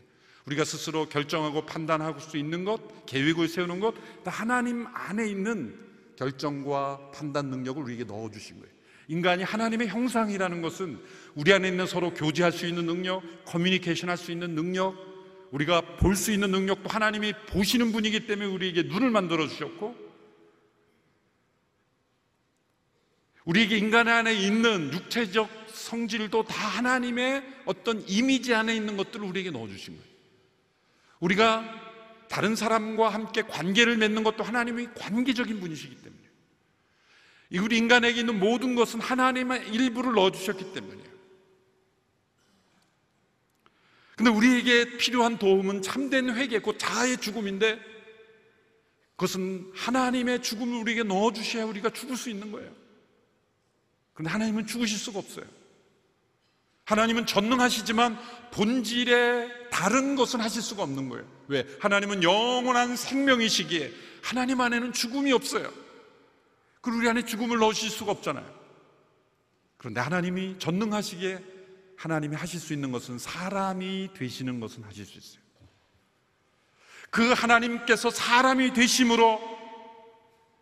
우리가 0.47 0.65
스스로 0.65 1.09
결정하고 1.09 1.67
판단할 1.67 2.15
수 2.21 2.37
있는 2.37 2.65
것 2.65 3.07
계획을 3.07 3.49
세우는 3.49 3.81
것 3.81 3.95
다 4.25 4.31
하나님 4.31 4.87
안에 4.93 5.27
있는 5.29 5.79
결정과 6.17 7.11
판단 7.15 7.47
능력을 7.47 7.83
우리에게 7.83 8.05
넣어주신 8.05 8.59
거예요. 8.59 8.73
인간이 9.09 9.43
하나님의 9.43 9.89
형상이라는 9.89 10.61
것은 10.61 10.99
우리 11.35 11.53
안에 11.53 11.69
있는 11.69 11.87
서로 11.87 12.13
교제할 12.13 12.53
수 12.53 12.67
있는 12.67 12.85
능력 12.87 13.23
커뮤니케이션 13.47 14.11
할 14.11 14.17
수 14.19 14.33
있는 14.33 14.55
능력 14.55 14.97
우리가 15.51 15.97
볼 15.97 16.15
수 16.15 16.31
있는 16.33 16.51
능력도 16.51 16.91
하나님이 16.91 17.33
보시는 17.49 17.93
분이기 17.93 18.27
때문에 18.27 18.49
우리에게 18.51 18.83
눈을 18.83 19.11
만들어 19.11 19.47
주셨고 19.49 20.08
우리에게 23.49 23.79
인간 23.79 24.09
안에 24.09 24.35
있는 24.35 24.93
육체적 24.93 25.49
성질도 25.73 26.45
다 26.45 26.69
하나님의 26.69 27.43
어떤 27.65 28.07
이미지 28.07 28.55
안에 28.55 28.77
있는 28.77 28.99
것들을 28.99 29.25
우리에게 29.25 29.51
넣어주신 29.51 29.97
거예요. 29.97 30.09
우리가 31.21 32.27
다른 32.29 32.55
사람과 32.55 33.09
함께 33.09 33.41
관계를 33.41 33.97
맺는 33.97 34.23
것도 34.23 34.45
하나님이 34.45 34.89
관계적인 34.95 35.61
분이시기 35.61 35.97
때문에 35.97 36.21
우리 37.65 37.79
인간에게 37.79 38.21
있는 38.21 38.39
모든 38.39 38.75
것은 38.75 39.01
하나님의 39.01 39.71
일부를 39.71 40.13
넣어주셨기 40.13 40.75
때문이에요. 40.75 41.09
근데 44.15 44.31
우리에게 44.31 44.99
필요한 44.99 45.39
도움은 45.39 45.81
참된 45.81 46.37
회개, 46.37 46.59
곧 46.59 46.79
자아의 46.79 47.17
죽음인데 47.17 47.81
그것은 49.17 49.73
하나님의 49.75 50.43
죽음을 50.43 50.83
우리에게 50.83 51.03
넣어주셔야 51.05 51.65
우리가 51.65 51.89
죽을 51.89 52.15
수 52.15 52.29
있는 52.29 52.53
거예요. 52.53 52.88
그런데 54.19 54.33
하나님은 54.33 54.67
죽으실 54.67 54.99
수가 54.99 55.21
없어요. 55.21 55.45
하나님은 56.87 57.25
전능하시지만 57.27 58.19
본질의 58.51 59.71
다른 59.71 60.17
것은 60.17 60.41
하실 60.41 60.61
수가 60.61 60.83
없는 60.83 61.09
거예요. 61.09 61.25
왜? 61.47 61.65
하나님은 61.79 62.25
영원한 62.25 62.97
생명이시기에 62.97 63.93
하나님 64.21 64.61
안에는 64.61 64.93
죽음이 64.93 65.31
없어요. 65.31 65.73
그리고 66.81 66.99
우리 66.99 67.09
안에 67.09 67.27
죽음을 67.27 67.59
넣으실 67.59 67.91
수가 67.91 68.11
없잖아요. 68.11 68.45
그런데 69.77 70.01
하나님이 70.01 70.59
전능하시기에 70.59 71.39
하나님이 71.97 72.35
하실 72.35 72.59
수 72.59 72.73
있는 72.73 72.91
것은 72.91 73.21
사람이 73.21 74.15
되시는 74.15 74.59
것은 74.59 74.83
하실 74.83 75.07
수 75.07 75.17
있어요. 75.17 75.43
그 77.11 77.31
하나님께서 77.35 78.11
사람이 78.11 78.73
되심으로 78.73 79.41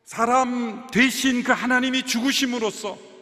사람 0.04 0.86
되신 0.88 1.42
그 1.42 1.52
하나님이 1.52 2.02
죽으심으로써 2.02 3.15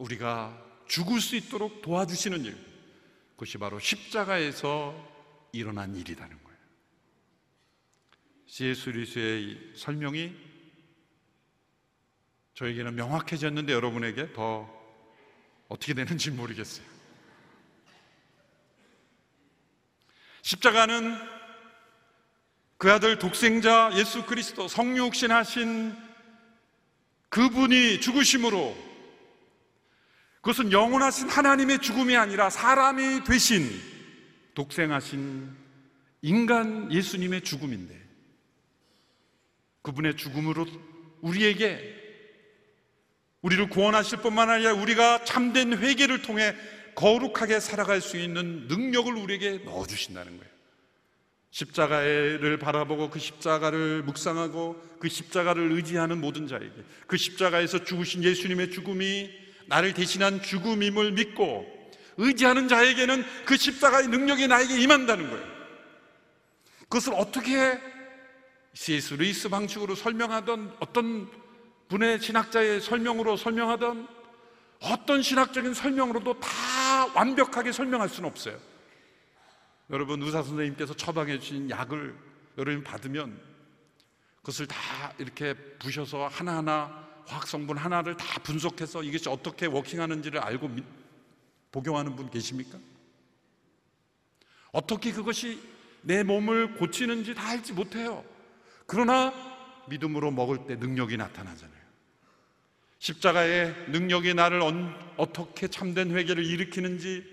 우리가 0.00 0.58
죽을 0.86 1.20
수 1.20 1.36
있도록 1.36 1.82
도와주시는 1.82 2.44
일, 2.44 2.56
그것이 3.32 3.58
바로 3.58 3.78
십자가에서 3.78 4.94
일어난 5.52 5.94
일이라는 5.94 6.42
거예요. 6.42 6.58
C.S. 8.46 8.90
리스의 8.90 9.72
설명이 9.76 10.34
저에게는 12.54 12.94
명확해졌는데 12.94 13.72
여러분에게 13.72 14.32
더 14.32 14.68
어떻게 15.68 15.94
되는지 15.94 16.30
모르겠어요. 16.30 16.86
십자가는 20.42 21.16
그 22.78 22.90
아들 22.90 23.18
독생자 23.18 23.90
예수 23.94 24.24
그리스도 24.24 24.66
성육신하신 24.66 25.94
그분이 27.28 28.00
죽으심으로 28.00 28.89
그것은 30.40 30.72
영원하신 30.72 31.28
하나님의 31.28 31.80
죽음이 31.80 32.16
아니라 32.16 32.48
사람이 32.48 33.24
되신 33.24 33.68
독생하신 34.54 35.50
인간 36.22 36.92
예수님의 36.92 37.42
죽음인데 37.42 37.98
그분의 39.82 40.16
죽음으로 40.16 40.66
우리에게 41.20 41.98
우리를 43.42 43.68
구원하실 43.70 44.18
뿐만 44.18 44.50
아니라 44.50 44.74
우리가 44.74 45.24
참된 45.24 45.76
회개를 45.76 46.22
통해 46.22 46.54
거룩하게 46.94 47.60
살아갈 47.60 48.00
수 48.00 48.18
있는 48.18 48.66
능력을 48.68 49.14
우리에게 49.14 49.58
넣어 49.64 49.86
주신다는 49.86 50.36
거예요. 50.36 50.50
십자가를 51.50 52.58
바라보고 52.58 53.10
그 53.10 53.18
십자가를 53.18 54.02
묵상하고 54.04 54.80
그 55.00 55.08
십자가를 55.08 55.72
의지하는 55.72 56.20
모든 56.20 56.46
자에게 56.46 56.72
그 57.06 57.16
십자가에서 57.16 57.84
죽으신 57.84 58.22
예수님의 58.22 58.70
죽음이 58.70 59.30
나를 59.70 59.94
대신한 59.94 60.42
죽음임을 60.42 61.12
믿고 61.12 61.64
의지하는 62.16 62.66
자에게는 62.66 63.24
그 63.46 63.56
십자가의 63.56 64.08
능력이 64.08 64.48
나에게 64.48 64.80
임한다는 64.80 65.30
거예요. 65.30 65.46
그것을 66.80 67.14
어떻게 67.14 67.80
C.S. 68.74 69.14
루이스 69.14 69.48
방식으로 69.48 69.94
설명하던 69.94 70.76
어떤 70.80 71.30
분의 71.88 72.20
신학자의 72.20 72.80
설명으로 72.80 73.36
설명하던 73.36 74.08
어떤 74.80 75.22
신학적인 75.22 75.72
설명으로도 75.72 76.40
다 76.40 77.06
완벽하게 77.14 77.70
설명할 77.70 78.08
수는 78.08 78.28
없어요. 78.28 78.58
여러분 79.90 80.20
의사 80.22 80.42
선생님께서 80.42 80.94
처방해 80.94 81.38
주신 81.38 81.70
약을 81.70 82.16
여러분 82.58 82.82
받으면 82.82 83.40
그것을 84.38 84.66
다 84.66 85.12
이렇게 85.18 85.54
부셔서 85.78 86.26
하나하나 86.26 87.09
화학 87.26 87.46
성분 87.46 87.76
하나를 87.76 88.16
다 88.16 88.40
분석해서 88.42 89.02
이것이 89.02 89.28
어떻게 89.28 89.66
워킹하는지를 89.66 90.40
알고 90.40 90.70
복용하는 91.72 92.16
분 92.16 92.30
계십니까? 92.30 92.78
어떻게 94.72 95.12
그것이 95.12 95.60
내 96.02 96.22
몸을 96.22 96.76
고치는지 96.76 97.34
다 97.34 97.48
알지 97.48 97.72
못해요. 97.72 98.24
그러나 98.86 99.32
믿음으로 99.88 100.30
먹을 100.30 100.66
때 100.66 100.76
능력이 100.76 101.16
나타나잖아요. 101.16 101.80
십자가의 102.98 103.74
능력이 103.88 104.34
나를 104.34 104.60
어떻게 105.16 105.68
참된 105.68 106.10
회개를 106.10 106.44
일으키는지 106.44 107.24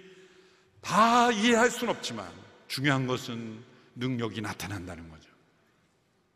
다 0.82 1.32
이해할 1.32 1.70
수는 1.70 1.94
없지만 1.94 2.32
중요한 2.68 3.06
것은 3.06 3.64
능력이 3.96 4.42
나타난다는 4.42 5.10
거죠. 5.10 5.30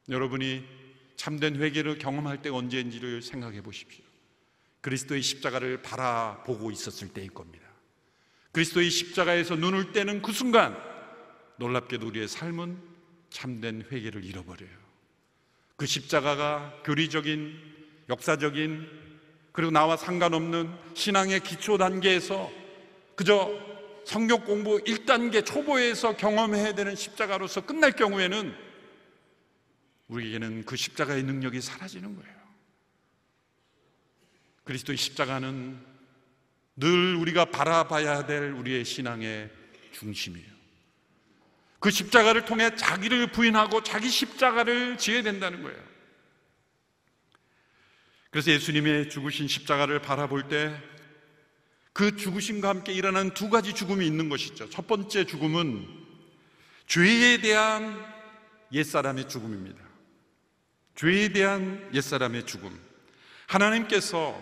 여러분이 0.09 0.80
참된 1.21 1.55
회개를 1.57 1.99
경험할 1.99 2.41
때가 2.41 2.57
언제인지를 2.57 3.21
생각해 3.21 3.61
보십시오. 3.61 4.03
그리스도의 4.81 5.21
십자가를 5.21 5.83
바라보고 5.83 6.71
있었을 6.71 7.09
때일 7.09 7.29
겁니다. 7.29 7.63
그리스도의 8.51 8.89
십자가에서 8.89 9.55
눈을 9.55 9.91
떼는 9.91 10.23
그 10.23 10.31
순간 10.31 10.75
놀랍게도 11.57 12.07
우리의 12.07 12.27
삶은 12.27 12.75
참된 13.29 13.85
회개를 13.91 14.25
잃어버려요. 14.25 14.71
그 15.75 15.85
십자가가 15.85 16.81
교리적인 16.85 17.55
역사적인 18.09 18.87
그리고 19.51 19.71
나와 19.71 19.97
상관없는 19.97 20.75
신앙의 20.95 21.41
기초 21.41 21.77
단계에서 21.77 22.49
그저 23.13 23.51
성경 24.05 24.43
공부 24.43 24.79
1단계 24.79 25.45
초보에서 25.45 26.17
경험해야 26.17 26.73
되는 26.73 26.95
십자가로서 26.95 27.61
끝날 27.61 27.91
경우에는 27.91 28.70
우리에게는 30.11 30.65
그 30.65 30.75
십자가의 30.75 31.23
능력이 31.23 31.61
사라지는 31.61 32.15
거예요. 32.15 32.41
그리스도의 34.63 34.97
십자가는 34.97 35.79
늘 36.75 37.15
우리가 37.15 37.45
바라봐야 37.45 38.25
될 38.25 38.51
우리의 38.51 38.85
신앙의 38.85 39.49
중심이에요. 39.91 40.51
그 41.79 41.89
십자가를 41.89 42.45
통해 42.45 42.75
자기를 42.75 43.31
부인하고 43.31 43.81
자기 43.81 44.09
십자가를 44.09 44.97
지어야 44.97 45.23
된다는 45.23 45.63
거예요. 45.63 45.91
그래서 48.29 48.51
예수님의 48.51 49.09
죽으신 49.09 49.47
십자가를 49.47 50.01
바라볼 50.01 50.47
때 50.47 50.91
그 51.93 52.15
죽으심과 52.15 52.69
함께 52.69 52.93
일어난 52.93 53.33
두 53.33 53.49
가지 53.49 53.73
죽음이 53.73 54.05
있는 54.05 54.29
것이죠. 54.29 54.69
첫 54.69 54.87
번째 54.87 55.25
죽음은 55.25 55.87
죄에 56.87 57.41
대한 57.41 58.01
옛사람의 58.71 59.27
죽음입니다. 59.27 59.90
죄에 60.95 61.29
대한 61.29 61.89
옛사람의 61.93 62.45
죽음. 62.45 62.77
하나님께서 63.47 64.41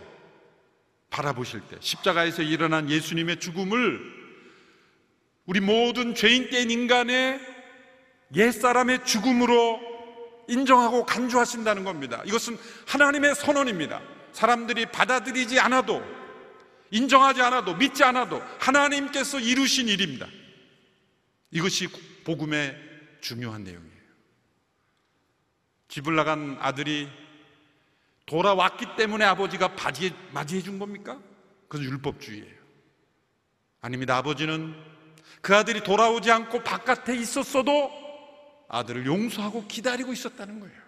바라보실 1.10 1.62
때 1.70 1.78
십자가에서 1.80 2.44
일어난 2.44 2.90
예수님의 2.90 3.40
죽음을 3.40 4.20
우리 5.46 5.60
모든 5.60 6.14
죄인 6.14 6.50
된 6.50 6.70
인간의 6.70 7.40
옛사람의 8.36 9.06
죽음으로 9.06 9.80
인정하고 10.48 11.06
간주하신다는 11.06 11.84
겁니다. 11.84 12.22
이것은 12.26 12.58
하나님의 12.88 13.36
선언입니다. 13.36 14.02
사람들이 14.34 14.88
받아들이지 14.88 15.60
않아도 15.60 16.04
인정하지 16.92 17.42
않아도 17.42 17.76
믿지 17.76 18.04
않아도 18.04 18.42
하나님께서 18.60 19.40
이루신 19.40 19.88
일입니다. 19.88 20.28
이것이 21.52 21.88
복음의 22.24 22.76
중요한 23.22 23.64
내용이에요. 23.64 23.99
집을 25.90 26.16
나간 26.16 26.58
아들이 26.62 27.10
돌아왔기 28.26 28.96
때문에 28.96 29.26
아버지가 29.26 29.76
맞이해 30.32 30.62
준 30.62 30.80
겁니까? 30.80 31.20
그건 31.68 31.86
율법주의예요. 31.86 32.60
아닙니다. 33.82 34.18
아버지는 34.18 34.76
그 35.42 35.56
아들이 35.56 35.82
돌아오지 35.82 36.32
않고 36.32 36.64
바깥에 36.64 37.16
있었어도 37.16 37.92
아들을 38.68 39.06
용서하고 39.06 39.68
기다리고 39.68 40.14
있었다는 40.14 40.60
거예요. 40.60 40.80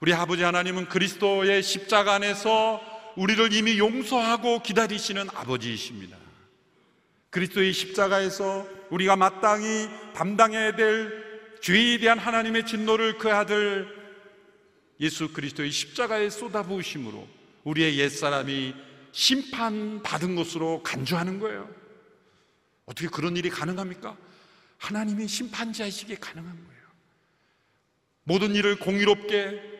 우리 0.00 0.14
아버지 0.14 0.44
하나님은 0.44 0.88
그리스도의 0.88 1.62
십자가 1.64 2.14
안에서 2.14 2.80
우리를 3.16 3.52
이미 3.52 3.78
용서하고 3.78 4.62
기다리시는 4.62 5.28
아버지이십니다. 5.30 6.16
그리스도의 7.30 7.72
십자가에서 7.72 8.66
우리가 8.90 9.16
마땅히 9.16 9.88
담당해야 10.14 10.76
될 10.76 11.27
죄에 11.60 11.98
대한 11.98 12.18
하나님의 12.18 12.66
진노를 12.66 13.18
그 13.18 13.32
아들 13.32 13.96
예수 15.00 15.32
그리스도의 15.32 15.70
십자가에 15.70 16.30
쏟아부으심으로 16.30 17.28
우리의 17.64 17.98
옛사람이 17.98 18.74
심판받은 19.12 20.36
것으로 20.36 20.82
간주하는 20.82 21.40
거예요. 21.40 21.68
어떻게 22.86 23.08
그런 23.08 23.36
일이 23.36 23.50
가능합니까? 23.50 24.16
하나님이 24.78 25.26
심판자이시기에 25.28 26.16
가능한 26.16 26.52
거예요. 26.52 26.82
모든 28.24 28.54
일을 28.54 28.78
공의롭게 28.78 29.78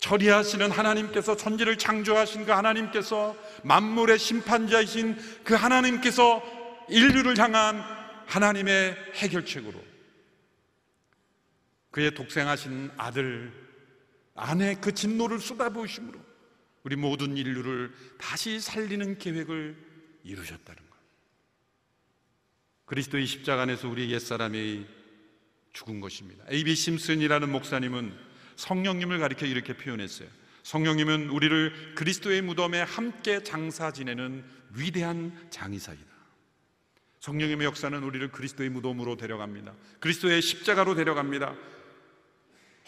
처리하시는 0.00 0.70
하나님께서 0.70 1.36
천지를 1.36 1.76
창조하신 1.76 2.46
그 2.46 2.52
하나님께서 2.52 3.36
만물의 3.64 4.18
심판자이신 4.18 5.16
그 5.44 5.54
하나님께서 5.54 6.42
인류를 6.88 7.38
향한 7.38 7.82
하나님의 8.26 8.96
해결책으로 9.14 9.87
그의 11.90 12.14
독생하신 12.14 12.90
아들 12.96 13.52
안에 14.34 14.76
그 14.80 14.92
진노를 14.92 15.40
쏟아부으심으로 15.40 16.18
우리 16.84 16.96
모든 16.96 17.36
인류를 17.36 17.92
다시 18.18 18.60
살리는 18.60 19.18
계획을 19.18 19.76
이루셨다는 20.24 20.88
그리스도의 22.88 23.26
십자가 23.26 23.62
안에서 23.62 23.88
우리의 23.88 24.10
옛사람이 24.12 24.86
죽은 25.72 26.00
것입니다. 26.00 26.44
A.B. 26.50 26.74
심슨이라는 26.74 27.50
목사님은 27.52 28.12
성령님을 28.56 29.18
가리켜 29.18 29.46
이렇게 29.46 29.76
표현했어요. 29.76 30.28
성령님은 30.62 31.28
우리를 31.28 31.94
그리스도의 31.94 32.42
무덤에 32.42 32.80
함께 32.80 33.42
장사 33.42 33.92
지내는 33.92 34.44
위대한 34.74 35.48
장의사이다. 35.50 36.04
성령님의 37.20 37.66
역사는 37.66 38.02
우리를 38.02 38.32
그리스도의 38.32 38.70
무덤으로 38.70 39.16
데려갑니다. 39.16 39.74
그리스도의 40.00 40.40
십자가로 40.40 40.94
데려갑니다. 40.94 41.54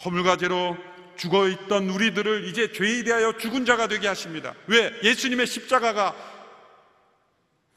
허물과 0.03 0.37
죄로 0.37 0.77
죽어 1.17 1.47
있던 1.47 1.89
우리들을 1.89 2.47
이제 2.47 2.71
죄에 2.71 3.03
대하여 3.03 3.37
죽은 3.37 3.65
자가 3.65 3.87
되게 3.87 4.07
하십니다. 4.07 4.55
왜? 4.67 4.91
예수님의 5.03 5.45
십자가가 5.45 6.15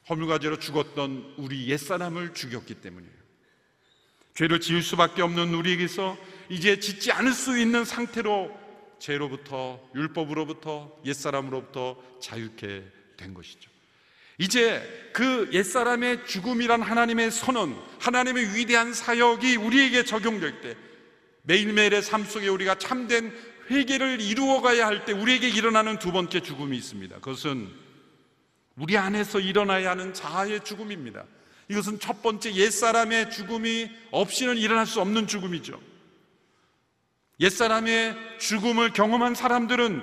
허물과 0.09 0.39
죄로 0.39 0.59
죽었던 0.59 1.35
우리 1.39 1.69
옛사람을 1.69 2.35
죽였기 2.35 2.77
때문이에요. 2.77 3.15
죄를 4.35 4.61
지을 4.61 4.83
수밖에 4.83 5.23
없는 5.23 5.55
우리에게서 5.55 6.17
이제 6.49 6.81
짓지 6.81 7.13
않을 7.13 7.33
수 7.33 7.59
있는 7.59 7.85
상태로 7.85 8.51
죄로부터 8.99 9.81
율법으로부터 9.95 11.01
옛사람으로부터 11.05 11.97
자유케 12.21 12.85
된 13.17 13.35
것이죠. 13.35 13.71
이제 14.39 15.11
그 15.13 15.49
옛사람의 15.53 16.27
죽음이란 16.27 16.83
하나님의 16.83 17.31
선언, 17.31 17.81
하나님의 18.01 18.55
위대한 18.55 18.93
사역이 18.93 19.57
우리에게 19.57 20.05
적용될 20.05 20.61
때 20.61 20.77
매일매일의 21.45 22.03
삶 22.03 22.25
속에 22.25 22.49
우리가 22.49 22.77
참된 22.77 23.33
회개를 23.71 24.21
이루어가야 24.21 24.87
할 24.87 25.05
때 25.05 25.13
우리에게 25.13 25.49
일어나는 25.49 25.99
두 25.99 26.13
번째 26.13 26.41
죽음이 26.41 26.77
있습니다. 26.77 27.17
그것은 27.17 27.71
우리 28.77 28.97
안에서 28.99 29.41
일어나야 29.41 29.91
하는 29.91 30.13
자아의 30.13 30.65
죽음입니다. 30.65 31.25
이것은 31.69 31.99
첫 32.01 32.23
번째 32.23 32.53
옛사람의 32.55 33.31
죽음이 33.31 33.91
없이는 34.11 34.57
일어날 34.57 34.87
수 34.87 35.01
없는 35.01 35.27
죽음이죠. 35.27 35.81
옛사람의 37.41 38.39
죽음을 38.39 38.93
경험한 38.93 39.35
사람들은 39.35 40.03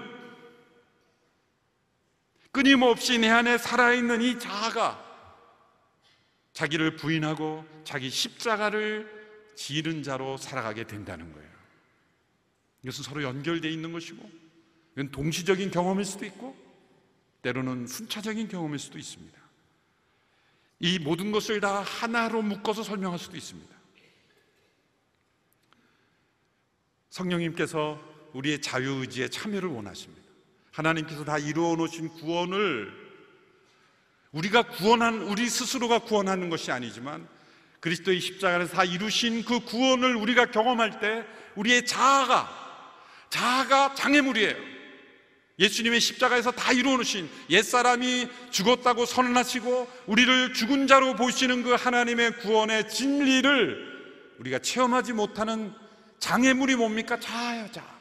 끊임없이 2.51 3.17
내 3.17 3.29
안에 3.29 3.57
살아있는 3.57 4.21
이 4.21 4.39
자아가 4.39 5.03
자기를 6.53 6.97
부인하고 6.97 7.65
자기 7.83 8.09
십자가를 8.09 9.20
지른 9.61 10.01
자로 10.01 10.37
살아가게 10.37 10.87
된다는 10.87 11.31
거예요. 11.33 11.51
이것은 12.81 13.03
서로 13.03 13.21
연결되어 13.21 13.69
있는 13.69 13.91
것이고, 13.91 14.27
이건 14.93 15.11
동시적인 15.11 15.69
경험일 15.69 16.03
수도 16.03 16.25
있고, 16.25 16.57
때로는 17.43 17.85
순차적인 17.85 18.47
경험일 18.47 18.79
수도 18.79 18.97
있습니다. 18.97 19.39
이 20.79 20.97
모든 20.97 21.31
것을 21.31 21.61
다 21.61 21.81
하나로 21.81 22.41
묶어서 22.41 22.81
설명할 22.81 23.19
수도 23.19 23.37
있습니다. 23.37 23.71
성령님께서 27.11 28.01
우리의 28.33 28.61
자유의지에 28.61 29.29
참여를 29.29 29.69
원하십니다. 29.69 30.27
하나님께서 30.71 31.23
다 31.23 31.37
이루어 31.37 31.75
놓으신 31.75 32.09
구원을 32.09 32.91
우리가 34.31 34.63
구원한 34.69 35.21
우리 35.21 35.47
스스로가 35.47 35.99
구원하는 35.99 36.49
것이 36.49 36.71
아니지만 36.71 37.27
그리스도의 37.81 38.19
십자가에서 38.19 38.73
다 38.73 38.83
이루신 38.83 39.43
그 39.43 39.59
구원을 39.59 40.15
우리가 40.15 40.51
경험할 40.51 40.99
때 40.99 41.25
우리의 41.55 41.85
자아가 41.85 42.61
자아가 43.29 43.95
장애물이에요. 43.95 44.55
예수님의 45.59 45.99
십자가에서 45.99 46.51
다 46.51 46.71
이루어 46.71 46.95
놓으신 46.97 47.29
옛사람이 47.49 48.27
죽었다고 48.49 49.05
선언하시고 49.05 49.87
우리를 50.07 50.53
죽은 50.53 50.87
자로 50.87 51.15
보시는 51.15 51.63
그 51.63 51.73
하나님의 51.73 52.37
구원의 52.37 52.89
진리를 52.89 53.91
우리가 54.39 54.59
체험하지 54.59 55.13
못하는 55.13 55.73
장애물이 56.19 56.75
뭡니까? 56.75 57.19
자아야, 57.19 57.71
자아. 57.71 57.99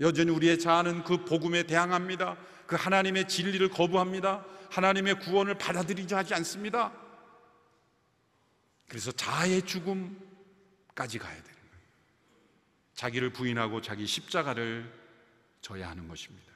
여전히 0.00 0.30
우리의 0.30 0.58
자아는 0.58 1.04
그 1.04 1.24
복음에 1.24 1.64
대항합니다. 1.64 2.36
그 2.66 2.76
하나님의 2.76 3.28
진리를 3.28 3.68
거부합니다. 3.68 4.44
하나님의 4.70 5.18
구원을 5.20 5.54
받아들이지 5.54 6.14
않습니다. 6.14 6.92
그래서 8.92 9.10
자아의 9.10 9.62
죽음까지 9.62 11.18
가야 11.18 11.32
되는 11.32 11.46
거예요. 11.46 11.84
자기를 12.92 13.30
부인하고 13.30 13.80
자기 13.80 14.06
십자가를 14.06 14.92
져야 15.62 15.88
하는 15.88 16.08
것입니다. 16.08 16.52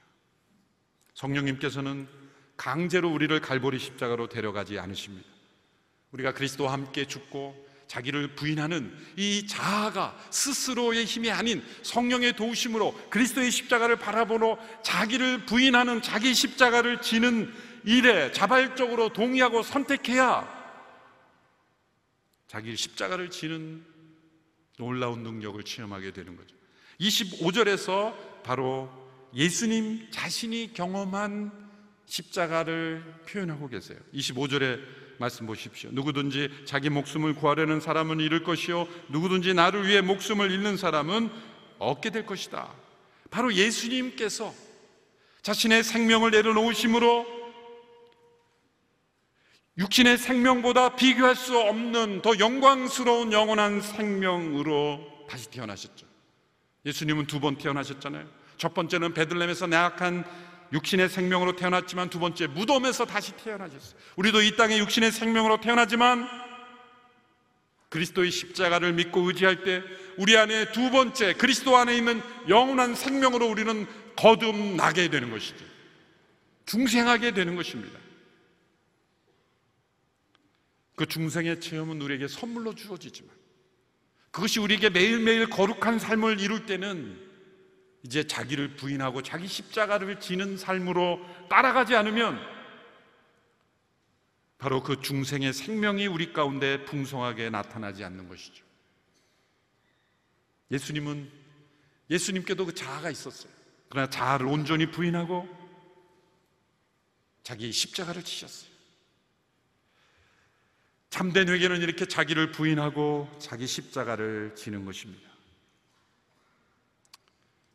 성령님께서는 1.14 2.06
강제로 2.58 3.10
우리를 3.10 3.40
갈보리 3.40 3.78
십자가로 3.78 4.28
데려가지 4.28 4.78
않으십니다. 4.78 5.26
우리가 6.12 6.34
그리스도와 6.34 6.74
함께 6.74 7.06
죽고 7.06 7.66
자기를 7.86 8.34
부인하는 8.34 8.94
이 9.16 9.46
자아가 9.46 10.14
스스로의 10.30 11.06
힘이 11.06 11.30
아닌 11.30 11.64
성령의 11.84 12.36
도우심으로 12.36 13.08
그리스도의 13.08 13.50
십자가를 13.50 13.96
바라보고 13.96 14.58
자기를 14.82 15.46
부인하는 15.46 16.02
자기 16.02 16.34
십자가를 16.34 17.00
지는 17.00 17.50
일에 17.84 18.30
자발적으로 18.32 19.14
동의하고 19.14 19.62
선택해야 19.62 20.55
자기 22.46 22.76
십자가를 22.76 23.30
지는 23.30 23.84
놀라운 24.78 25.22
능력을 25.22 25.62
체험하게 25.62 26.12
되는 26.12 26.36
거죠. 26.36 26.54
25절에서 27.00 28.42
바로 28.42 28.90
예수님 29.34 30.10
자신이 30.10 30.72
경험한 30.72 31.50
십자가를 32.06 33.02
표현하고 33.28 33.68
계세요. 33.68 33.98
25절에 34.14 34.80
말씀 35.18 35.46
보십시오. 35.46 35.90
누구든지 35.92 36.50
자기 36.64 36.90
목숨을 36.90 37.34
구하려는 37.34 37.80
사람은 37.80 38.20
잃을 38.20 38.42
것이요. 38.44 38.86
누구든지 39.08 39.54
나를 39.54 39.86
위해 39.88 40.00
목숨을 40.00 40.50
잃는 40.50 40.76
사람은 40.76 41.30
얻게 41.78 42.10
될 42.10 42.26
것이다. 42.26 42.72
바로 43.30 43.52
예수님께서 43.52 44.54
자신의 45.42 45.84
생명을 45.84 46.30
내려놓으심으로 46.30 47.35
육신의 49.78 50.16
생명보다 50.18 50.96
비교할 50.96 51.34
수 51.36 51.58
없는 51.58 52.22
더 52.22 52.38
영광스러운 52.38 53.32
영원한 53.32 53.80
생명으로 53.82 55.26
다시 55.28 55.50
태어나셨죠. 55.50 56.06
예수님은 56.86 57.26
두 57.26 57.40
번 57.40 57.56
태어나셨잖아요. 57.58 58.26
첫 58.56 58.72
번째는 58.72 59.12
베들렘에서 59.12 59.66
나약한 59.66 60.24
육신의 60.72 61.08
생명으로 61.10 61.56
태어났지만 61.56 62.08
두 62.08 62.18
번째 62.18 62.46
무덤에서 62.46 63.04
다시 63.04 63.32
태어나셨어요. 63.36 64.00
우리도 64.16 64.42
이 64.42 64.56
땅에 64.56 64.78
육신의 64.78 65.12
생명으로 65.12 65.60
태어나지만 65.60 66.26
그리스도의 67.90 68.30
십자가를 68.30 68.94
믿고 68.94 69.20
의지할 69.28 69.62
때 69.62 69.82
우리 70.16 70.36
안에 70.36 70.72
두 70.72 70.90
번째 70.90 71.34
그리스도 71.34 71.76
안에 71.76 71.96
있는 71.96 72.22
영원한 72.48 72.94
생명으로 72.94 73.46
우리는 73.46 73.86
거듭나게 74.16 75.08
되는 75.10 75.30
것이죠. 75.30 75.64
중생하게 76.64 77.32
되는 77.32 77.54
것입니다. 77.56 78.05
그 80.96 81.06
중생의 81.06 81.60
체험은 81.60 82.00
우리에게 82.00 82.26
선물로 82.26 82.74
주어지지만 82.74 83.30
그것이 84.30 84.60
우리에게 84.60 84.90
매일매일 84.90 85.48
거룩한 85.48 85.98
삶을 85.98 86.40
이룰 86.40 86.66
때는 86.66 87.24
이제 88.02 88.26
자기를 88.26 88.76
부인하고 88.76 89.22
자기 89.22 89.46
십자가를 89.46 90.20
지는 90.20 90.56
삶으로 90.56 91.20
따라가지 91.48 91.94
않으면 91.94 92.40
바로 94.58 94.82
그 94.82 95.00
중생의 95.02 95.52
생명이 95.52 96.06
우리 96.06 96.32
가운데 96.32 96.84
풍성하게 96.84 97.50
나타나지 97.50 98.04
않는 98.04 98.28
것이죠. 98.28 98.64
예수님은 100.70 101.30
예수님께도 102.10 102.66
그 102.66 102.74
자아가 102.74 103.10
있었어요. 103.10 103.52
그러나 103.88 104.08
자아를 104.08 104.46
온전히 104.46 104.90
부인하고 104.90 105.48
자기 107.42 107.70
십자가를 107.70 108.22
지셨어요. 108.22 108.75
참된 111.10 111.48
회개는 111.48 111.80
이렇게 111.80 112.06
자기를 112.06 112.52
부인하고 112.52 113.30
자기 113.38 113.66
십자가를 113.66 114.54
지는 114.56 114.84
것입니다. 114.84 115.30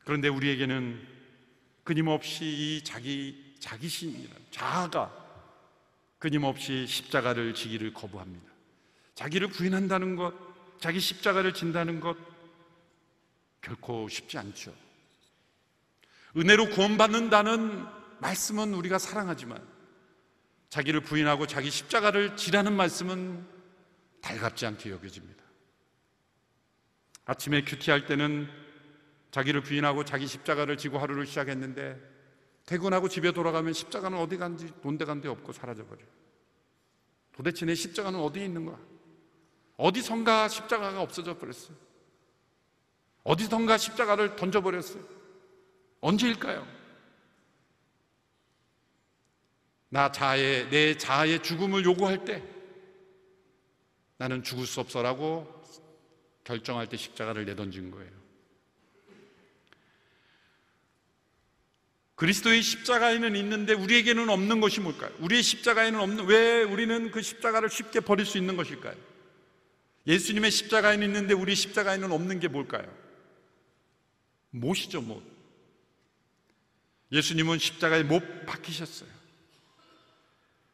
그런데 0.04 0.28
우리에게는 0.28 1.08
끊임없이 1.84 2.46
이 2.46 2.84
자기 2.84 3.56
자기신이라는 3.60 4.46
자아가 4.52 5.12
끊임없이 6.20 6.86
십자가를 6.88 7.54
지기를 7.54 7.94
거부합니다. 7.94 8.52
자기를 9.16 9.50
부인한다는 9.50 10.16
것, 10.16 10.34
자기 10.80 11.00
십자가를 11.00 11.54
진다는 11.54 12.00
것 12.00 12.18
결코 13.62 14.08
쉽지 14.08 14.38
않죠. 14.38 14.74
은혜로 16.36 16.70
구원받는다는 16.70 17.86
말씀은 18.20 18.74
우리가 18.74 19.00
사랑하지만 19.00 19.62
자기를 20.72 21.02
부인하고 21.02 21.48
자기 21.48 21.70
십자가를 21.70 22.38
지라는 22.38 22.74
말씀은 22.74 23.46
달갑지 24.22 24.66
않게 24.66 24.90
여겨집니다. 24.92 25.44
아침에 27.26 27.64
큐티할 27.66 28.06
때는 28.06 28.50
자기를 29.32 29.62
부인하고 29.64 30.06
자기 30.06 30.28
십자가를 30.28 30.78
지고 30.78 30.98
하루를 30.98 31.26
시작했는데 31.26 32.00
퇴근하고 32.66 33.10
집에 33.10 33.34
돌아가면 33.34 33.74
십자가는 33.74 34.18
어디 34.18 34.38
간지 34.38 34.72
돈데 34.82 35.04
간데 35.04 35.28
없고 35.28 35.52
사라져버려요. 35.52 36.08
도대체 37.34 37.66
내 37.66 37.76
십자가는 37.76 38.18
어디에 38.18 38.46
있는 38.46 38.66
거야? 38.66 38.80
어디선가 39.76 40.48
십자가가 40.48 41.02
없어져 41.02 41.38
버렸어요. 41.38 41.76
어디선가 43.24 43.78
십자가를 43.78 44.38
던져버렸어요. 44.38 45.04
언제일까요? 46.00 46.81
나 49.94 50.10
자아의, 50.10 50.70
내 50.70 50.98
자아의 50.98 51.44
죽음을 51.44 51.84
요구할 51.84 52.24
때 52.24 52.42
나는 54.16 54.42
죽을 54.42 54.66
수 54.66 54.80
없어라고 54.80 55.62
결정할 56.46 56.88
때 56.88 56.96
십자가를 56.96 57.44
내던진 57.44 57.92
거예요. 57.92 58.10
그리스도의 62.16 62.62
십자가에는 62.62 63.36
있는데 63.36 63.74
우리에게는 63.74 64.30
없는 64.30 64.62
것이 64.62 64.80
뭘까요? 64.80 65.12
우리의 65.20 65.44
십자가에는 65.44 66.00
없는 66.00 66.26
왜 66.26 66.64
우리는 66.64 67.12
그 67.12 67.22
십자가를 67.22 67.70
쉽게 67.70 68.00
버릴 68.00 68.26
수 68.26 68.38
있는 68.38 68.56
것일까요? 68.56 68.96
예수님의 70.08 70.52
십자가에는 70.52 71.06
있는데 71.06 71.34
우리 71.34 71.54
십자가에는 71.54 72.14
없는 72.14 72.40
게 72.40 72.48
뭘까요? 72.48 72.88
못이죠, 74.52 75.02
못. 75.02 75.22
예수님은 77.12 77.60
십자가에 77.60 78.04
못 78.04 78.46
박히셨어요. 78.46 79.21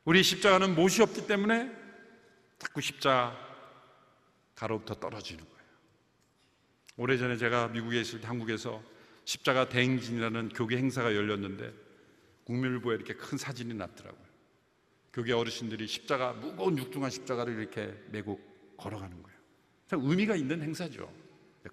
우리 0.07 0.23
십자가는 0.23 0.73
못이 0.73 1.01
없기 1.01 1.27
때문에 1.27 1.69
자꾸 2.59 2.79
십자가로부터 2.79 3.35
떨어지는 5.01 5.43
거예요. 5.43 5.57
오래전에 6.95 7.35
제가 7.35 7.67
미국에 7.67 7.99
있을 7.99 8.21
때 8.21 8.27
한국에서 8.27 8.81
십자가 9.25 9.67
대행진이라는 9.67 10.47
교계 10.55 10.77
행사가 10.77 11.13
열렸는데 11.13 11.73
국민일보에 12.45 12.95
이렇게 12.95 13.15
큰 13.15 13.37
사진이 13.37 13.73
났더라고요. 13.73 14.25
교계 15.11 15.33
어르신들이 15.33 15.85
십자가 15.87 16.31
무거운 16.31 16.77
육중한 16.77 17.11
십자가를 17.11 17.59
이렇게 17.59 17.93
메고 18.09 18.39
걸어가는 18.77 19.21
거예요. 19.21 19.37
참 19.87 19.99
의미가 20.05 20.37
있는 20.37 20.61
행사죠. 20.61 21.13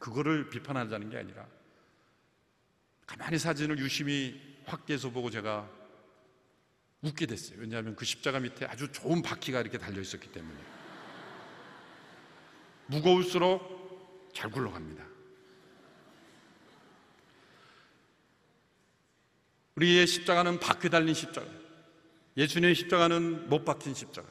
그거를 0.01 0.51
비판하자는 0.51 1.09
게 1.09 1.19
아니라 1.19 1.47
가만히 3.07 3.39
사진을 3.39 3.79
유심히 3.79 4.59
확대해서 4.65 5.11
보고 5.11 5.31
제가 5.31 5.84
웃게 7.05 7.27
됐어요. 7.27 7.59
왜냐하면 7.61 7.95
그 7.95 8.05
십자가 8.05 8.41
밑에 8.41 8.65
아주 8.65 8.91
좋은 8.91 9.21
바퀴가 9.21 9.61
이렇게 9.61 9.79
달려 9.79 10.01
있었기 10.01 10.33
때문에 10.33 10.59
무거울수록 12.87 14.33
잘 14.35 14.51
굴러갑니다. 14.51 15.05
우리의 19.77 20.07
십자가는 20.07 20.61
바퀴 20.61 20.89
달린 20.89 21.15
십자가. 21.15 21.47
예수님의 22.37 22.75
십자가는 22.75 23.49
못 23.49 23.65
박힌 23.65 23.95
십자가. 23.95 24.29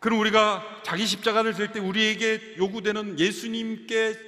그럼 0.00 0.18
우리가 0.18 0.82
자기 0.82 1.06
십자가를 1.06 1.54
들 1.54 1.72
때 1.72 1.78
우리에게 1.78 2.56
요구되는 2.56 3.20
예수님께 3.20 4.18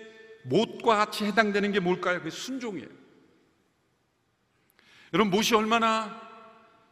못과 0.45 0.97
같이 0.97 1.25
해당되는 1.25 1.73
게 1.73 1.81
뭘까요? 1.81 2.23
그 2.23 2.31
순종이에요. 2.31 2.89
여러분, 5.13 5.31
못이 5.31 5.55
얼마나 5.55 6.24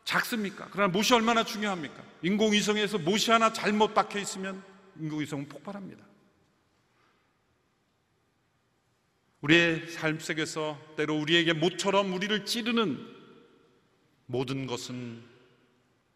작습니까? 0.05 0.69
그러나 0.71 0.93
못이 0.93 1.15
얼마나 1.15 1.45
중요합니까? 1.45 2.03
인공위성에서 2.23 2.99
못이 2.99 3.31
하나 3.31 3.53
잘못 3.53 3.95
박혀 3.95 4.19
있으면 4.19 4.62
인공위성은 4.99 5.49
폭발합니다. 5.49 6.05
우리의 9.43 9.88
삶 9.91 10.21
속에서 10.21 10.79
때로 10.97 11.19
우리에게 11.19 11.53
모처럼 11.53 12.12
우리를 12.12 12.45
찌르는 12.45 13.12
모든 14.27 14.67
것은 14.67 15.23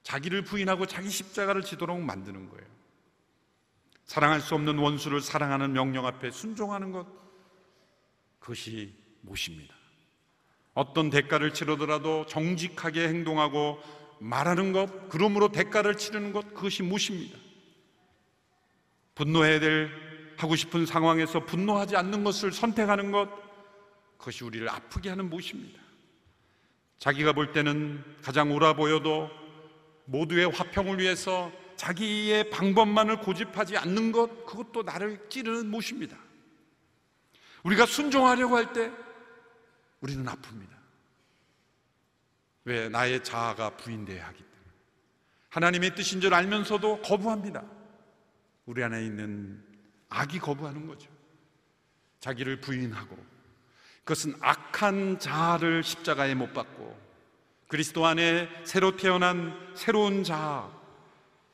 자기를 0.05 0.43
부인하고 0.43 0.87
자기 0.87 1.11
십자가를 1.11 1.63
지도록 1.63 2.01
만드는 2.01 2.49
거예요. 2.49 2.67
사랑할 4.05 4.41
수 4.41 4.55
없는 4.55 4.79
원수를 4.79 5.21
사랑하는 5.21 5.73
명령 5.73 6.07
앞에 6.07 6.31
순종하는 6.31 6.93
것, 6.93 7.07
그것이 8.39 8.95
못입니다. 9.23 9.75
어떤 10.77 11.09
대가를 11.09 11.55
치르더라도 11.55 12.27
정직하게 12.27 13.09
행동하고 13.09 13.81
말하는 14.19 14.73
것, 14.75 15.09
그러므로 15.09 15.49
대가를 15.49 15.97
치르는 15.97 16.35
것, 16.35 16.53
그것이 16.53 16.83
못입니다. 16.83 17.39
분노해야 19.15 19.59
될 19.59 19.91
하고 20.37 20.55
싶은 20.55 20.85
상황에서 20.85 21.47
분노하지 21.47 21.97
않는 21.97 22.25
것을 22.25 22.53
선택하는 22.53 23.11
것, 23.11 23.31
그것이 24.19 24.45
우리를 24.45 24.69
아프게 24.69 25.09
하는 25.09 25.31
못입니다. 25.31 25.81
자기가 26.99 27.33
볼 27.33 27.53
때는 27.53 28.05
가장 28.23 28.53
옳아 28.53 28.75
보여도 28.75 29.31
모두의 30.05 30.51
화평을 30.51 31.01
위해서 31.01 31.51
자기의 31.77 32.51
방법만을 32.51 33.21
고집하지 33.21 33.79
않는 33.79 34.13
것, 34.13 34.45
그것도 34.45 34.83
나를 34.83 35.27
찌르는 35.31 35.71
못입니다. 35.71 36.19
우리가 37.63 37.87
순종하려고 37.87 38.57
할 38.57 38.75
때 38.75 39.06
우리는 40.01 40.25
아픕니다. 40.25 40.77
왜? 42.65 42.89
나의 42.89 43.23
자아가 43.23 43.77
부인돼야 43.77 44.27
하기 44.27 44.39
때문에. 44.39 44.73
하나님의 45.51 45.95
뜻인 45.95 46.21
줄 46.21 46.35
알면서도 46.35 47.03
거부합니다. 47.03 47.63
우리 48.67 48.83
안에 48.83 49.05
있는 49.05 49.65
악이 50.09 50.39
거부하는 50.41 50.87
거죠. 50.87 51.09
자기를 52.21 52.61
부인하고 52.61 53.17
그것은 54.01 54.35
악한 54.41 55.19
자아를 55.19 55.83
십자가에 55.83 56.35
못 56.35 56.53
박고 56.53 56.97
그리스도 57.69 58.07
안에 58.07 58.49
새로 58.65 58.97
태어난 58.97 59.53
새로운 59.75 60.25
자아 60.25 60.71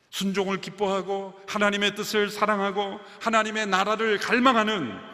순종을 0.09 0.61
기뻐하고 0.61 1.33
하나님의 1.47 1.95
뜻을 1.95 2.29
사랑하고 2.29 2.99
하나님의 3.19 3.67
나라를 3.67 4.19
갈망하는 4.19 5.12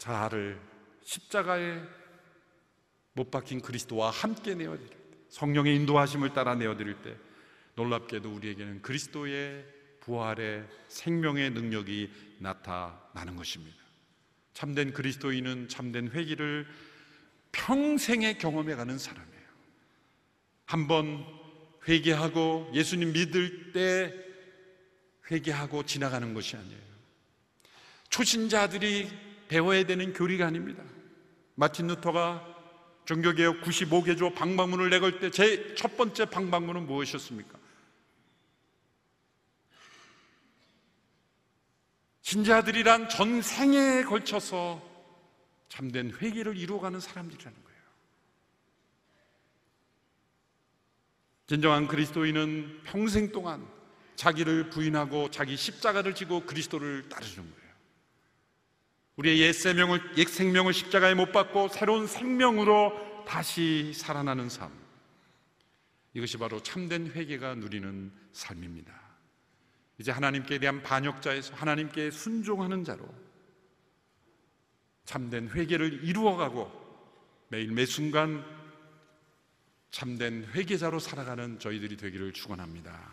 자아를 0.00 0.58
십자가에 1.02 1.78
못 3.12 3.30
박힌 3.30 3.60
그리스도와 3.60 4.10
함께 4.10 4.54
내어드릴 4.54 4.88
때 4.88 4.96
성령의 5.28 5.76
인도하심을 5.76 6.32
따라 6.32 6.54
내어드릴 6.54 7.02
때 7.02 7.16
놀랍게도 7.76 8.32
우리에게는 8.34 8.82
그리스도의 8.82 9.64
부활의 10.00 10.66
생명의 10.88 11.50
능력이 11.50 12.10
나타나는 12.38 13.36
것입니다. 13.36 13.76
참된 14.54 14.92
그리스도인은 14.92 15.68
참된 15.68 16.08
회기를 16.08 16.66
평생에 17.52 18.38
경험해 18.38 18.76
가는 18.76 18.98
사람이에요. 18.98 19.40
한번 20.64 21.26
회개하고 21.86 22.70
예수님 22.74 23.12
믿을 23.12 23.72
때 23.72 24.14
회개하고 25.30 25.84
지나가는 25.84 26.32
것이 26.32 26.56
아니에요. 26.56 26.80
초신자들이 28.08 29.29
배워야 29.50 29.84
되는 29.84 30.12
교리가 30.12 30.46
아닙니다. 30.46 30.80
마틴 31.56 31.88
루터가 31.88 32.46
종교개혁 33.04 33.62
95개조 33.62 34.32
방방문을 34.32 34.90
내걸 34.90 35.18
때 35.18 35.30
제 35.30 35.74
첫 35.74 35.96
번째 35.96 36.26
방방문은 36.26 36.86
무엇이었습니까? 36.86 37.58
신자들이란 42.22 43.08
전생에 43.08 44.04
걸쳐서 44.04 44.80
참된 45.68 46.12
회개를 46.12 46.56
이루어가는 46.56 47.00
사람들이라는 47.00 47.64
거예요. 47.64 47.80
진정한 51.48 51.88
그리스도인은 51.88 52.82
평생 52.84 53.32
동안 53.32 53.66
자기를 54.14 54.70
부인하고 54.70 55.32
자기 55.32 55.56
십자가를 55.56 56.14
지고 56.14 56.46
그리스도를 56.46 57.08
따르는 57.08 57.34
거예요. 57.36 57.59
우리의 59.16 59.40
옛 59.40 59.52
생명을, 59.52 60.00
옛 60.16 60.28
생명을 60.28 60.72
십자가에 60.72 61.14
못 61.14 61.32
박고 61.32 61.68
새로운 61.68 62.06
생명으로 62.06 63.24
다시 63.26 63.92
살아나는 63.94 64.48
삶. 64.48 64.70
이것이 66.14 66.38
바로 66.38 66.62
참된 66.62 67.10
회개가 67.12 67.56
누리는 67.56 68.12
삶입니다. 68.32 68.92
이제 69.98 70.10
하나님께 70.10 70.58
대한 70.58 70.82
반역자에서 70.82 71.54
하나님께 71.54 72.10
순종하는 72.10 72.84
자로 72.84 73.06
참된 75.04 75.50
회개를 75.50 76.04
이루어가고 76.04 76.70
매일 77.48 77.70
매 77.72 77.84
순간 77.84 78.44
참된 79.90 80.44
회개자로 80.54 80.98
살아가는 81.00 81.58
저희들이 81.58 81.96
되기를 81.96 82.32
축원합니다. 82.32 83.12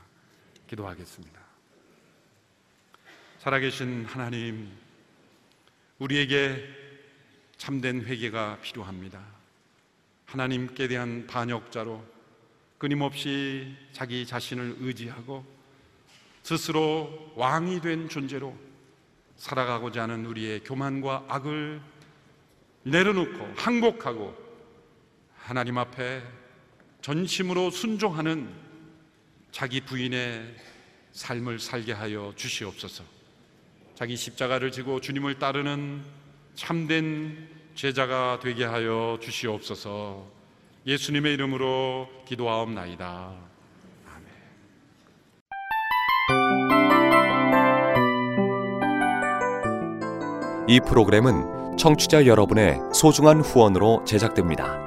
기도하겠습니다. 0.67 1.41
살아계신 3.39 4.05
하나님, 4.05 4.71
우리에게 5.99 6.63
참된 7.57 8.03
회개가 8.05 8.59
필요합니다. 8.61 9.19
하나님께 10.25 10.87
대한 10.87 11.25
반역자로 11.25 12.03
끊임없이 12.77 13.75
자기 13.93 14.25
자신을 14.25 14.77
의지하고 14.79 15.43
스스로 16.43 17.33
왕이 17.35 17.81
된 17.81 18.07
존재로 18.09 18.55
살아가고자 19.37 20.03
하는 20.03 20.25
우리의 20.25 20.63
교만과 20.63 21.25
악을 21.27 21.81
내려놓고 22.83 23.53
항복하고 23.55 24.35
하나님 25.35 25.77
앞에 25.77 26.21
전심으로 27.01 27.71
순종하는 27.71 28.53
자기 29.51 29.81
부인의 29.81 30.55
삶을 31.13 31.59
살게 31.59 31.93
하여 31.93 32.33
주시옵소서. 32.35 33.16
자기 33.97 34.15
십자가를 34.15 34.71
지고 34.71 35.01
주님을 35.01 35.39
따르는 35.39 36.03
참된 36.53 37.49
제자가 37.73 38.39
되게 38.39 38.63
하여 38.63 39.17
주시옵소서. 39.19 40.23
예수님의 40.85 41.33
이름으로 41.33 42.07
기도하옵나이다. 42.27 43.33
이 50.67 50.79
프로그램은 50.87 51.77
청취자 51.77 52.27
여러분의 52.27 52.77
소중한 52.93 53.41
후원으로 53.41 54.03
제작됩니다. 54.05 54.86